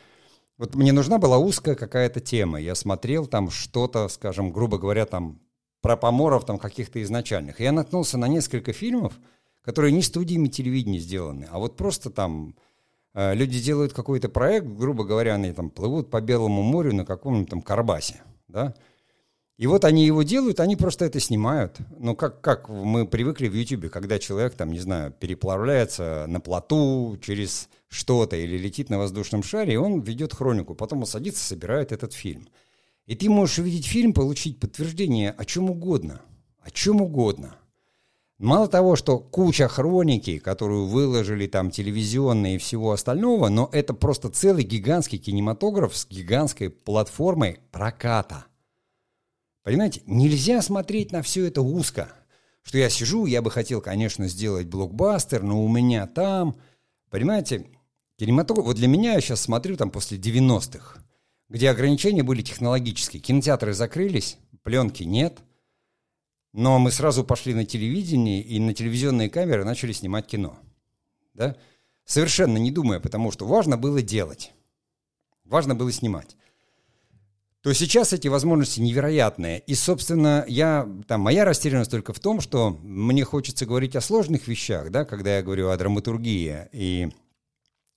[0.56, 2.58] Вот мне нужна была узкая какая-то тема.
[2.58, 5.38] Я смотрел там что-то, скажем, грубо говоря, там
[5.80, 7.60] про поморов там каких-то изначальных.
[7.60, 9.14] Я наткнулся на несколько фильмов,
[9.62, 12.54] которые не студиями телевидения сделаны, а вот просто там
[13.14, 17.50] э, люди делают какой-то проект, грубо говоря, они там плывут по Белому морю на каком-нибудь
[17.50, 18.74] там Карбасе, да,
[19.58, 21.76] и вот они его делают, они просто это снимают.
[21.98, 27.18] Ну, как, как мы привыкли в Ютубе, когда человек, там, не знаю, переплавляется на плоту
[27.20, 30.74] через что-то или летит на воздушном шаре, и он ведет хронику.
[30.74, 32.48] Потом он садится, собирает этот фильм–
[33.10, 36.20] и ты можешь увидеть фильм, получить подтверждение о чем угодно.
[36.60, 37.56] О чем угодно.
[38.38, 44.30] Мало того, что куча хроники, которую выложили там телевизионные и всего остального, но это просто
[44.30, 48.44] целый гигантский кинематограф с гигантской платформой проката.
[49.64, 52.12] Понимаете, нельзя смотреть на все это узко.
[52.62, 56.54] Что я сижу, я бы хотел, конечно, сделать блокбастер, но у меня там...
[57.10, 57.66] Понимаете,
[58.18, 58.66] кинематограф...
[58.66, 61.02] Вот для меня я сейчас смотрю там после 90-х
[61.50, 63.20] где ограничения были технологические.
[63.20, 65.40] Кинотеатры закрылись, пленки нет.
[66.52, 70.58] Но мы сразу пошли на телевидение и на телевизионные камеры начали снимать кино.
[71.34, 71.56] Да?
[72.06, 74.52] Совершенно не думая, потому что важно было делать.
[75.44, 76.36] Важно было снимать
[77.62, 79.60] то сейчас эти возможности невероятные.
[79.60, 84.48] И, собственно, я, там, моя растерянность только в том, что мне хочется говорить о сложных
[84.48, 87.10] вещах, да, когда я говорю о драматургии и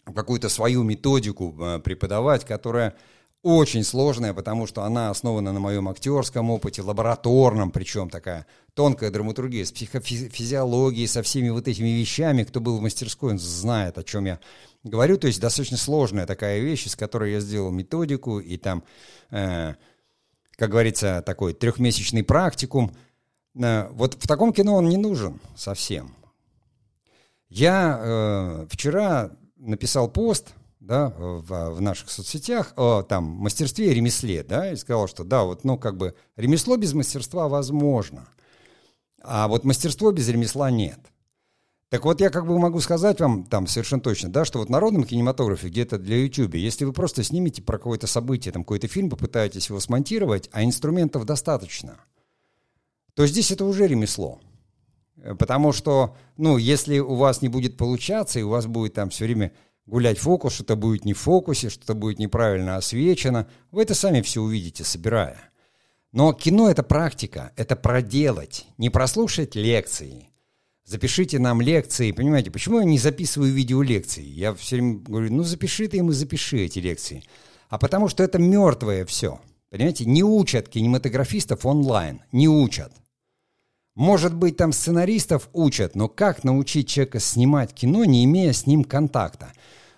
[0.03, 2.95] какую-то свою методику э, преподавать, которая
[3.43, 9.65] очень сложная, потому что она основана на моем актерском опыте, лабораторном, причем такая тонкая драматургия
[9.65, 12.45] с психофизиологией, со всеми вот этими вещами.
[12.45, 14.39] Кто был в мастерской, он знает, о чем я
[14.85, 15.17] говорю.
[15.17, 18.83] То есть достаточно сложная такая вещь, из которой я сделал методику, и там,
[19.29, 19.75] э,
[20.55, 22.95] как говорится, такой трехмесячный практикум.
[23.61, 26.15] Э, вот в таком кино он не нужен совсем.
[27.49, 30.53] Я э, вчера написал пост,
[30.83, 35.43] да, в, в наших соцсетях о там мастерстве и ремесле, да, и сказал, что да,
[35.43, 38.27] вот, ну, как бы ремесло без мастерства возможно,
[39.21, 40.99] а вот мастерство без ремесла нет.
[41.87, 45.05] Так вот, я как бы могу сказать вам там совершенно точно, да, что вот народном
[45.05, 49.69] кинематографе где-то для YouTube, если вы просто снимете про какое-то событие, там какой-то фильм, попытаетесь
[49.69, 51.99] его смонтировать, а инструментов достаточно,
[53.13, 54.41] то здесь это уже ремесло.
[55.39, 59.25] Потому что, ну, если у вас не будет получаться, и у вас будет там все
[59.25, 59.53] время
[59.85, 64.41] гулять фокус, что-то будет не в фокусе, что-то будет неправильно освечено, вы это сами все
[64.41, 65.51] увидите, собирая.
[66.11, 70.29] Но кино— это практика, это проделать, не прослушать лекции—
[70.85, 72.11] запишите нам лекции.
[72.11, 74.23] Понимаете, почему я не записываю видеолекции?
[74.23, 77.23] Я все время говорю, ну запиши ты им и запиши эти лекции.
[77.69, 79.39] А потому что это мертвое все.
[79.69, 82.91] Понимаете, не учат кинематографистов онлайн, не учат.
[83.95, 88.83] Может быть, там сценаристов учат, но как научить человека снимать кино, не имея с ним
[88.83, 89.53] контакта?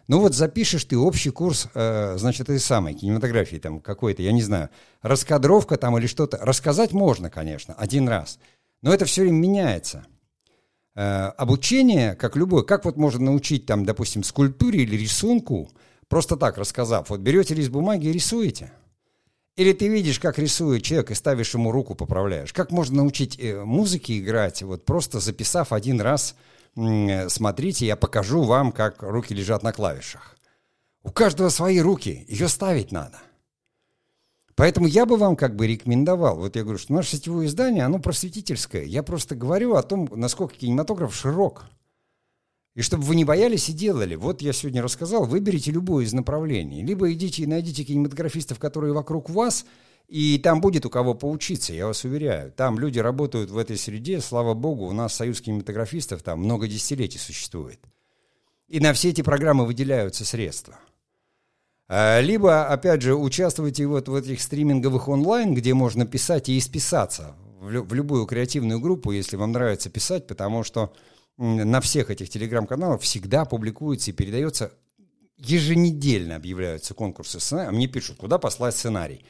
[0.08, 4.44] Ну вот запишешь ты общий курс, э, значит, этой самой кинематографии, там какой-то, я не
[4.44, 4.70] знаю,
[5.02, 6.38] раскадровка там или что-то.
[6.38, 8.38] Рассказать можно, конечно, один раз.
[8.82, 10.06] Но это все время меняется.
[10.96, 15.72] Э, обучение, как любое, как вот можно научить там, допустим, скульптуре или рисунку,
[16.08, 18.72] просто так рассказав, вот берете лист бумаги и рисуете.
[19.56, 22.54] Или ты видишь, как рисует человек, и ставишь ему руку, поправляешь.
[22.54, 26.36] Как можно научить э, музыке играть, вот просто записав один раз,
[26.76, 30.38] смотрите, я покажу вам, как руки лежат на клавишах.
[31.04, 33.20] У каждого свои руки, ее ставить надо–
[34.56, 38.00] Поэтому я бы вам как бы рекомендовал, вот я говорю, что наше сетевое издание, оно
[38.00, 38.84] просветительское.
[38.84, 41.66] Я просто говорю о том, насколько кинематограф широк.
[42.74, 44.16] И чтобы вы не боялись и делали.
[44.16, 46.84] Вот я сегодня рассказал, выберите любое из направлений.
[46.84, 49.66] Либо идите и найдите кинематографистов, которые вокруг вас,
[50.08, 52.52] и там будет у кого поучиться, я вас уверяю.
[52.52, 57.18] Там люди работают в этой среде, слава богу, у нас союз кинематографистов там много десятилетий
[57.18, 57.80] существует.
[58.68, 60.80] И на все эти программы выделяются средства.
[61.88, 67.36] А, либо, опять же, участвуйте вот в этих стриминговых онлайн, где можно писать и исписаться
[67.60, 70.94] в любую креативную группу, если вам нравится писать, потому что
[71.38, 74.72] на всех этих телеграм-каналах всегда публикуется и передается,
[75.38, 77.72] еженедельно объявляются конкурсы сценария.
[77.72, 79.26] Мне пишут, куда послать сценарий.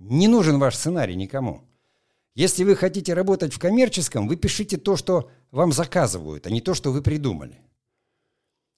[0.00, 1.62] Не нужен ваш сценарий никому.
[2.34, 6.74] Если вы хотите работать в коммерческом, вы пишите то, что вам заказывают, а не то,
[6.74, 7.60] что вы придумали.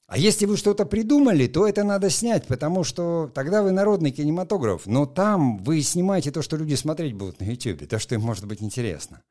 [0.08, 4.86] А если вы что-то придумали, то это надо снять, потому что тогда вы народный кинематограф.
[4.86, 8.46] Но там вы снимаете то, что люди смотреть будут на YouTube, то, что им может
[8.46, 9.22] быть интересно.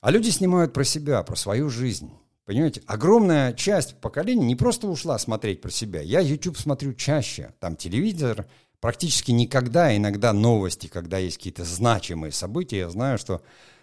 [0.00, 2.12] А люди снимают про себя, про свою жизнь.
[2.44, 6.02] Понимаете, огромная часть поколения не просто ушла смотреть про себя.
[6.02, 7.54] Я YouTube смотрю чаще.
[7.58, 8.46] Там телевизор
[8.84, 12.78] практически никогда, иногда новости, когда есть какие-то значимые события.
[12.78, 13.40] Я знаю, что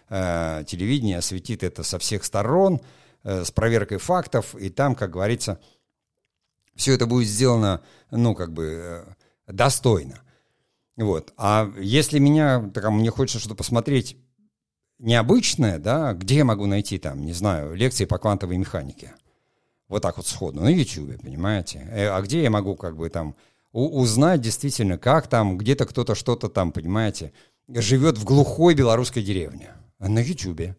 [0.08, 2.80] э, телевидение осветит это со всех сторон–
[3.24, 5.60] Э, с проверкой фактов, и там, как говорится,
[6.74, 9.04] все это будет сделано, ну, как бы,
[9.46, 10.22] э, достойно.
[10.96, 11.32] Вот.
[11.36, 14.16] А если меня, так, мне хочется что-то посмотреть
[14.98, 19.14] необычное, да, где я могу найти там, не знаю, лекции по квантовой механике?
[19.86, 21.86] Вот так вот сходу, на YouTube, понимаете?
[21.92, 23.36] Э, а где я могу как бы там
[23.72, 27.32] узнать действительно, как там, где-то кто-то что-то там, понимаете,
[27.68, 29.70] живет в глухой белорусской деревне?
[29.98, 30.76] На YouTube.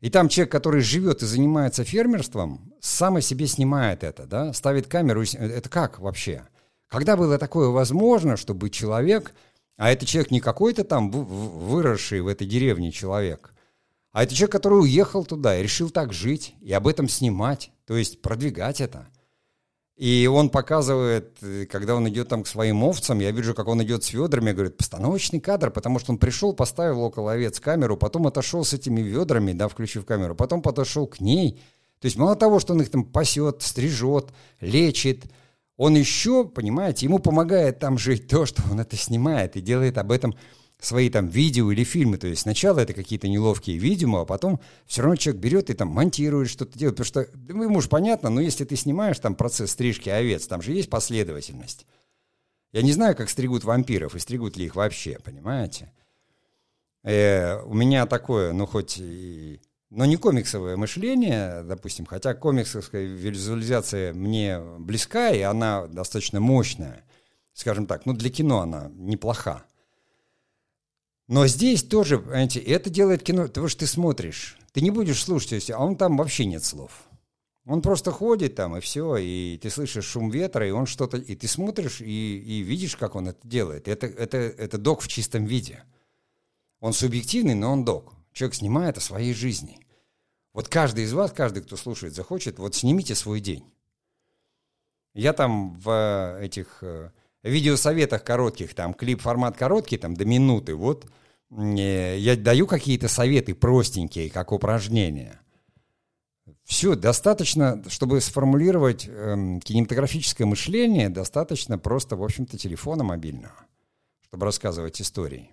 [0.00, 4.86] И там человек, который живет и занимается фермерством, сам о себе снимает это, да, ставит
[4.86, 5.22] камеру.
[5.22, 6.46] Это как вообще?
[6.88, 9.34] Когда было такое возможно, чтобы человек,
[9.76, 13.52] а это человек не какой-то там выросший в этой деревне человек,
[14.12, 17.96] а это человек, который уехал туда и решил так жить, и об этом снимать, то
[17.96, 19.08] есть продвигать это–
[19.98, 23.82] и он показывает, э, когда он идет там к своим овцам, я вижу, как он
[23.82, 28.28] идет с ведрами, говорит, постановочный кадр, потому что он пришел, поставил около овец камеру, потом
[28.28, 31.60] отошел с этими ведрами, да, включив камеру, потом подошел к ней.
[32.00, 34.28] То есть мало того, что он их там пасет, стрижет,
[34.60, 35.24] лечит,
[35.76, 40.12] он еще, понимаете, ему помогает там жить то, что он это снимает и делает об
[40.12, 40.36] этом
[40.80, 42.18] свои там видео или фильмы.
[42.18, 45.88] То есть сначала это какие-то неловкие видео, а потом все равно человек берет и там
[45.88, 46.96] монтирует что-то делает.
[46.96, 50.62] Потому что, ну, ему же понятно, но если ты снимаешь там процесс стрижки овец, там
[50.62, 51.86] же есть последовательность.
[52.72, 55.90] Я не знаю, как стригут вампиров, и стригут ли их вообще, понимаете?
[57.02, 59.60] Э, у меня такое, ну, хоть и...
[59.90, 67.06] Но не комиксовое мышление, допустим, хотя комиксовская визуализация мне близка, и она достаточно мощная,
[67.54, 69.64] скажем так, ну, для кино она неплоха.
[71.28, 75.70] Но здесь тоже, понимаете, это делает кино, потому что ты смотришь, ты не будешь слушать,
[75.70, 76.90] а он там вообще нет слов.
[77.66, 81.18] Он просто ходит там, и все, и ты слышишь шум ветра, и он что-то...
[81.18, 83.88] И ты смотришь, и, и видишь, как он это делает.
[83.88, 85.84] Это, это, это док в чистом виде.
[86.80, 88.14] Он субъективный, но он док.
[88.32, 89.80] Человек снимает о своей жизни.
[90.54, 93.64] Вот каждый из вас, каждый, кто слушает, захочет, вот снимите свой день.
[95.12, 96.82] Я там в этих
[97.48, 101.06] э, видеосоветах коротких, там клип-формат короткий, там до минуты, вот
[101.50, 105.40] э, я даю какие-то советы простенькие, как упражнения–
[106.68, 113.54] все, достаточно, чтобы сформулировать э, кинематографическое мышление, достаточно просто, в общем-то, телефона мобильного,
[114.26, 115.50] чтобы рассказывать истории.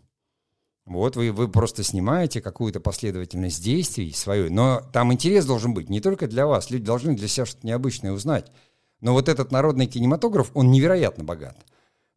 [0.85, 6.01] Вот вы, вы просто снимаете какую-то последовательность действий свою, но там интерес должен быть не
[6.01, 8.51] только для вас, люди должны для себя что-то необычное узнать.
[8.99, 11.57] Но вот этот народный кинематограф, он невероятно богат.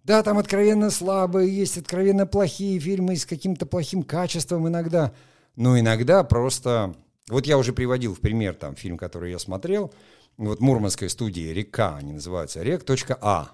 [0.09, 5.13] Да, там откровенно слабые, есть откровенно плохие фильмы с каким-то плохим качеством иногда,
[5.55, 6.95] но иногда просто
[7.29, 9.93] вот я уже приводил в пример там фильм, который я смотрел,
[10.39, 13.51] вот мурманской студии «Река», они называются, «Рек.А».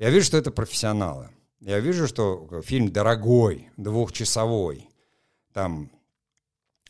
[0.00, 1.28] Я вижу, что это профессионалы.
[1.60, 4.88] Я вижу, что фильм дорогой, двухчасовой,
[5.52, 5.92] там,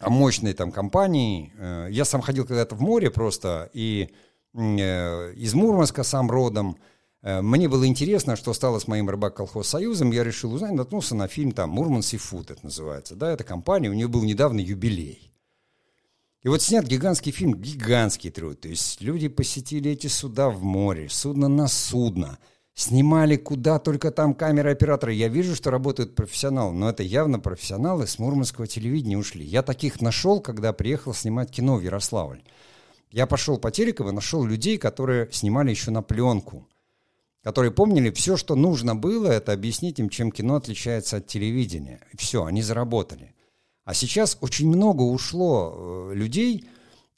[0.01, 1.53] о мощной там компании.
[1.59, 4.15] Э, я сам ходил когда-то в море просто, и
[4.55, 6.79] э, из Мурманска сам родом.
[7.25, 10.13] Э, мне было интересно, что стало с моим рыбак-колхоз-союзом.
[10.13, 13.17] Я решил узнать, наткнулся на фильм там «Мурман Сифуд» это называется.
[13.17, 15.33] Да, это компания, у нее был недавно юбилей.
[16.43, 18.61] И вот снят гигантский фильм, гигантский труд.
[18.61, 22.39] То есть люди посетили эти суда в море, судно на судно,
[22.75, 25.15] снимали куда только там камеры операторы.
[25.15, 29.47] Я вижу, что работают профессионалы, но это явно профессионалы с мурманского телевидения ушли.
[29.47, 32.43] Я таких нашел, когда приехал снимать кино в Ярославль.
[33.11, 36.69] Я пошел по Тереково, нашел людей, которые снимали еще на пленку,
[37.45, 42.01] которые помнили все, что нужно было, это объяснить им, чем кино отличается от телевидения.
[42.11, 43.35] И все, они заработали.
[43.85, 46.67] А сейчас очень много ушло э, людей,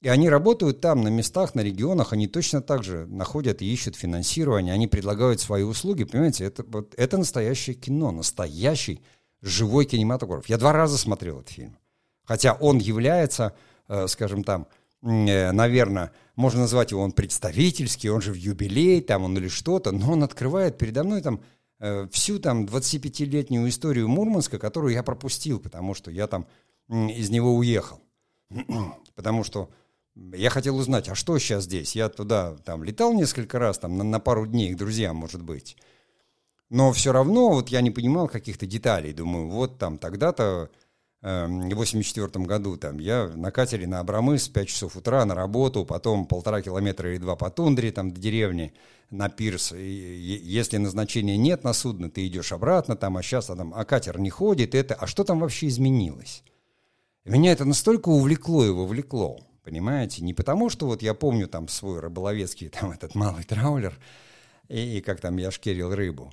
[0.02, 3.94] и они работают там, на местах, на регионах, они точно так же находят и ищут
[3.94, 9.00] финансирование, они предлагают свои услуги, понимаете, это, вот, это настоящее кино, настоящий
[9.42, 10.48] живой кинематограф.
[10.48, 11.78] Я два раза смотрел этот фильм,
[12.24, 13.54] хотя он является,
[13.86, 14.66] э, скажем там,
[15.02, 19.90] э, наверное, можно назвать его он представительский, он же в юбилей, там он или что-то,
[19.90, 21.40] но он открывает передо мной там
[21.78, 26.46] Э, всю там 25-летнюю историю Мурманска, которую я пропустил, потому что я там
[26.88, 28.00] из него уехал.
[29.14, 29.70] потому что
[30.14, 31.94] я хотел узнать, а что сейчас здесь?
[31.94, 35.76] Я туда там летал несколько раз, там на, на пару дней к друзьям, может быть.
[36.70, 39.12] Но все равно вот я не понимал каких-то деталей.
[39.12, 40.70] Думаю, вот там тогда-то
[41.26, 45.84] Эм, в 84 году там я на катере на Абрамыс 5 часов утра на работу,
[45.84, 48.72] потом полтора километра или два по тундре там до деревни
[49.10, 49.72] на пирс.
[49.72, 53.84] И, если назначения нет на судно, ты идешь обратно там, а сейчас а, там, а
[53.84, 56.44] катер не ходит, это, а что там вообще изменилось?
[57.24, 60.22] Меня это настолько увлекло и вовлекло, понимаете?
[60.22, 63.98] Не потому, что вот я помню там свой рыболовецкий там этот малый траулер,
[64.68, 66.32] и, и как там я шкерил рыбу,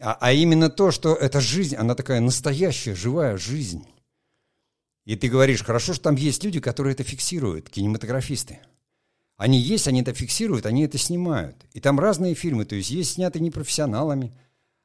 [0.00, 3.84] а, а именно то, что эта жизнь, она такая настоящая, живая жизнь.
[5.04, 8.60] И ты говоришь, хорошо, что там есть люди, которые это фиксируют, кинематографисты.
[9.36, 11.56] Они есть, они это фиксируют, они это снимают.
[11.72, 14.32] И там разные фильмы, то есть есть сняты не профессионалами,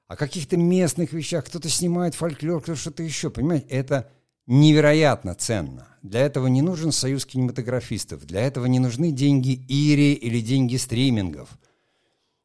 [0.07, 1.45] а каких-то местных вещах.
[1.45, 3.29] Кто-то снимает фольклор, кто-то что-то еще.
[3.29, 4.09] Понимаете, это
[4.47, 5.87] невероятно ценно.
[6.01, 8.25] Для этого не нужен союз кинематографистов.
[8.25, 11.49] Для этого не нужны деньги Ири или деньги стримингов,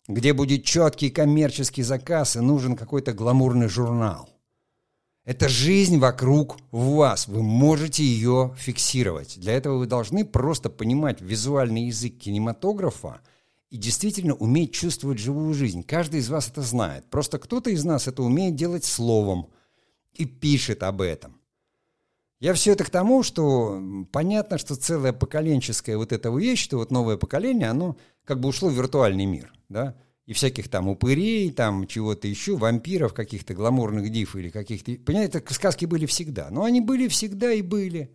[0.09, 4.29] где будет четкий коммерческий заказ и нужен какой-то гламурный журнал.
[5.25, 7.29] Это жизнь вокруг вас.
[7.29, 9.39] Вы можете ее фиксировать.
[9.39, 13.21] Для этого вы должны просто понимать визуальный язык кинематографа
[13.71, 15.85] и действительно уметь чувствовать живую жизнь.
[15.85, 17.09] Каждый из вас это знает.
[17.09, 19.49] Просто кто-то из нас это умеет делать словом
[20.13, 21.41] и пишет об этом.
[22.41, 26.91] Я все это к тому, что понятно, что целое поколенческое вот эта вещь, что вот
[26.91, 29.97] новое поколение, оно как бы ушло в виртуальный мир, да,
[30.27, 34.93] и всяких там упырей, там чего-то еще, вампиров, каких-то гламурных див или каких-то...
[35.05, 36.49] Понимаете, сказки были всегда.
[36.51, 38.11] Но они были всегда и были.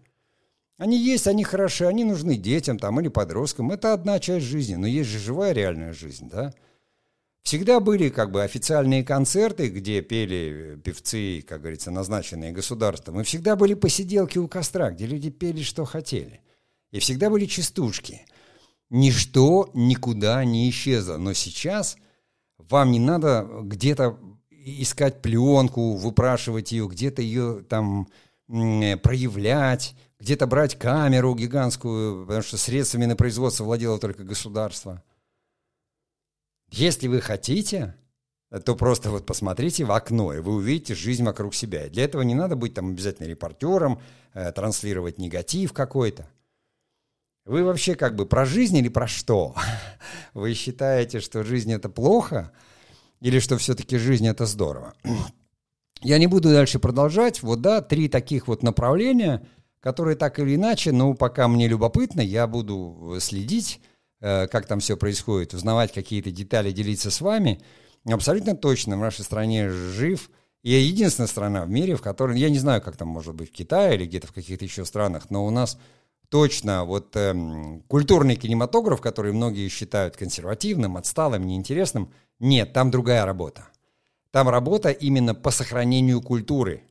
[0.78, 3.72] Они есть, они хороши, они нужны детям там или подросткам.
[3.72, 6.54] Это одна часть жизни, но есть же живая реальная жизнь, да?
[7.42, 13.22] Всегда были как бы официальные концерты, где пели певцы, как говорится, назначенные государством.
[13.22, 16.42] И всегда были посиделки у костра, где люди пели, что хотели.
[16.92, 18.22] И всегда были частушки–
[18.90, 21.18] Ничто никуда не исчезло.
[21.18, 21.98] Но сейчас
[22.58, 24.18] вам не надо где-то
[24.50, 28.08] искать пленку, выпрашивать ее, где-то ее там
[28.48, 35.04] проявлять, где-то брать камеру гигантскую, потому что средствами на производство владело только государство.
[36.70, 37.96] Если вы хотите,
[38.66, 41.90] то просто вот посмотрите в окно, и вы увидите жизнь вокруг себя.
[41.90, 44.02] Для этого не надо быть там обязательно репортером,
[44.34, 46.30] э, транслировать негатив какой-то.
[47.48, 49.56] Вы вообще как бы про жизнь или про что?
[50.34, 52.52] Вы считаете, что жизнь это плохо,
[53.22, 54.94] или что все-таки жизнь это здорово?
[56.02, 57.42] Я не буду дальше продолжать.
[57.42, 59.48] Вот да, три таких вот направления,
[59.80, 63.82] которые так или иначе, ну, пока мне любопытно, я буду следить,
[64.20, 67.60] э, как там все происходит, узнавать какие-то детали, делиться с вами–
[68.14, 70.30] абсолютно точно в нашей стране жив.
[70.64, 73.54] И единственная страна в мире, в которой, я не знаю, как там может быть в
[73.54, 75.78] Китае или где-то в каких-то еще странах, но у нас
[76.30, 83.68] точно вот эм, культурный кинематограф, который многие считают консервативным, отсталым, неинтересным, нет, там другая работа.
[84.32, 86.84] Там работа именно по сохранению культуры.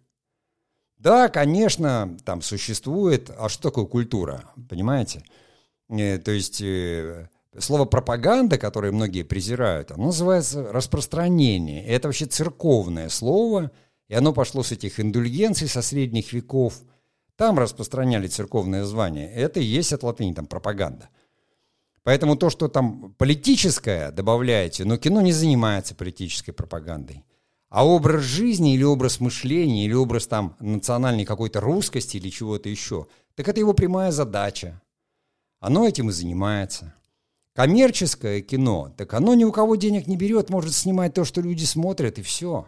[0.98, 5.22] Да, конечно, там существует, а что такое культура, понимаете?
[5.88, 7.28] Э, то есть э,
[7.58, 11.84] Слово пропаганда, которое многие презирают, оно называется распространение.
[11.86, 13.70] Это вообще церковное слово,
[14.08, 16.74] и оно пошло с этих индульгенций со средних веков.
[17.36, 19.30] Там распространяли церковное звание.
[19.30, 21.10] Это и есть от латыни там пропаганда.
[22.02, 27.24] Поэтому то, что там политическое добавляете, но кино не занимается политической пропагандой.
[27.68, 33.06] А образ жизни или образ мышления, или образ там национальной какой-то русскости или чего-то еще,
[33.34, 34.80] так это его прямая задача.
[35.58, 36.94] Оно этим и занимается.
[37.54, 41.64] Коммерческое кино, так оно ни у кого денег не берет, может снимать то, что люди
[41.64, 42.66] смотрят, и все.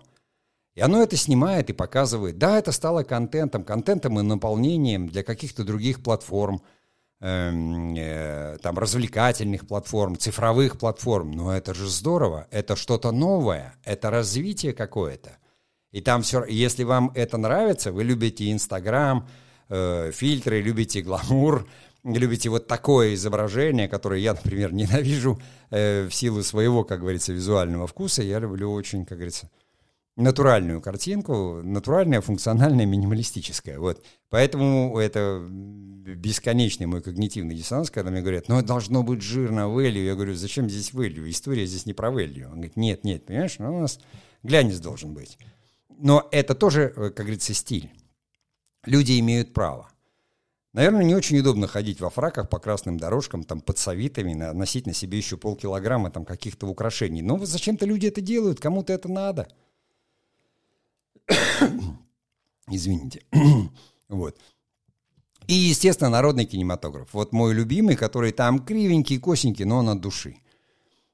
[0.79, 2.39] И оно это снимает и показывает.
[2.39, 6.63] Да, это стало контентом, контентом и наполнением для каких-то других платформ,
[7.19, 7.51] э,
[7.97, 11.33] э, там, развлекательных платформ, цифровых платформ.
[11.33, 15.39] Но это же здорово, это что-то новое, это развитие какое-то.
[15.91, 19.27] И там все, если вам это нравится, вы любите Инстаграм,
[19.69, 21.67] э, фильтры, любите гламур,
[22.05, 27.89] любите вот такое изображение, которое я, например, ненавижу э, в силу своего, как говорится, визуального
[27.89, 29.51] вкуса, я люблю очень, как говорится,
[30.19, 33.79] натуральную картинку, натуральная, функциональная, минималистическая.
[33.79, 34.05] Вот.
[34.31, 40.05] Поэтому это бесконечный мой когнитивный диссонанс, когда мне говорят, ну, должно быть жирно value.
[40.05, 41.31] Я говорю, зачем здесь value?
[41.31, 42.47] История здесь не про value.
[42.47, 44.01] Он говорит, нет, нет, понимаешь, ну, у нас
[44.43, 45.39] глянец должен быть.
[45.89, 47.89] Но это тоже, э, как говорится, стиль.
[48.85, 49.89] Люди имеют право.
[50.73, 54.95] Наверное, не очень удобно ходить во фраках по красным дорожкам, там, под совитами, носить на
[54.95, 57.23] себе еще полкилограмма там каких-то украшений.
[57.23, 59.49] Но зачем-то люди это делают, кому-то это надо.
[62.71, 63.23] Извините.
[64.09, 64.39] вот.
[65.47, 67.09] И, естественно, народный кинематограф.
[67.13, 70.37] Вот мой любимый, который там кривенький, косенький, но он от души.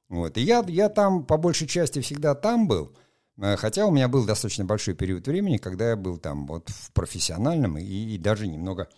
[0.08, 0.36] Вот.
[0.38, 2.96] И я, я там по большей части всегда там был.
[3.36, 6.92] Э, хотя у меня был достаточно большой период времени, когда я был там вот в
[6.92, 8.88] профессиональном и, и даже немного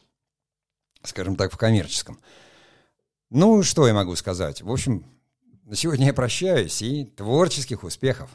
[1.07, 2.19] скажем так, в коммерческом.
[3.31, 4.63] Ну, что я могу сказать?
[4.63, 5.05] В общем,
[5.65, 8.31] на сегодня я прощаюсь и творческих успехов.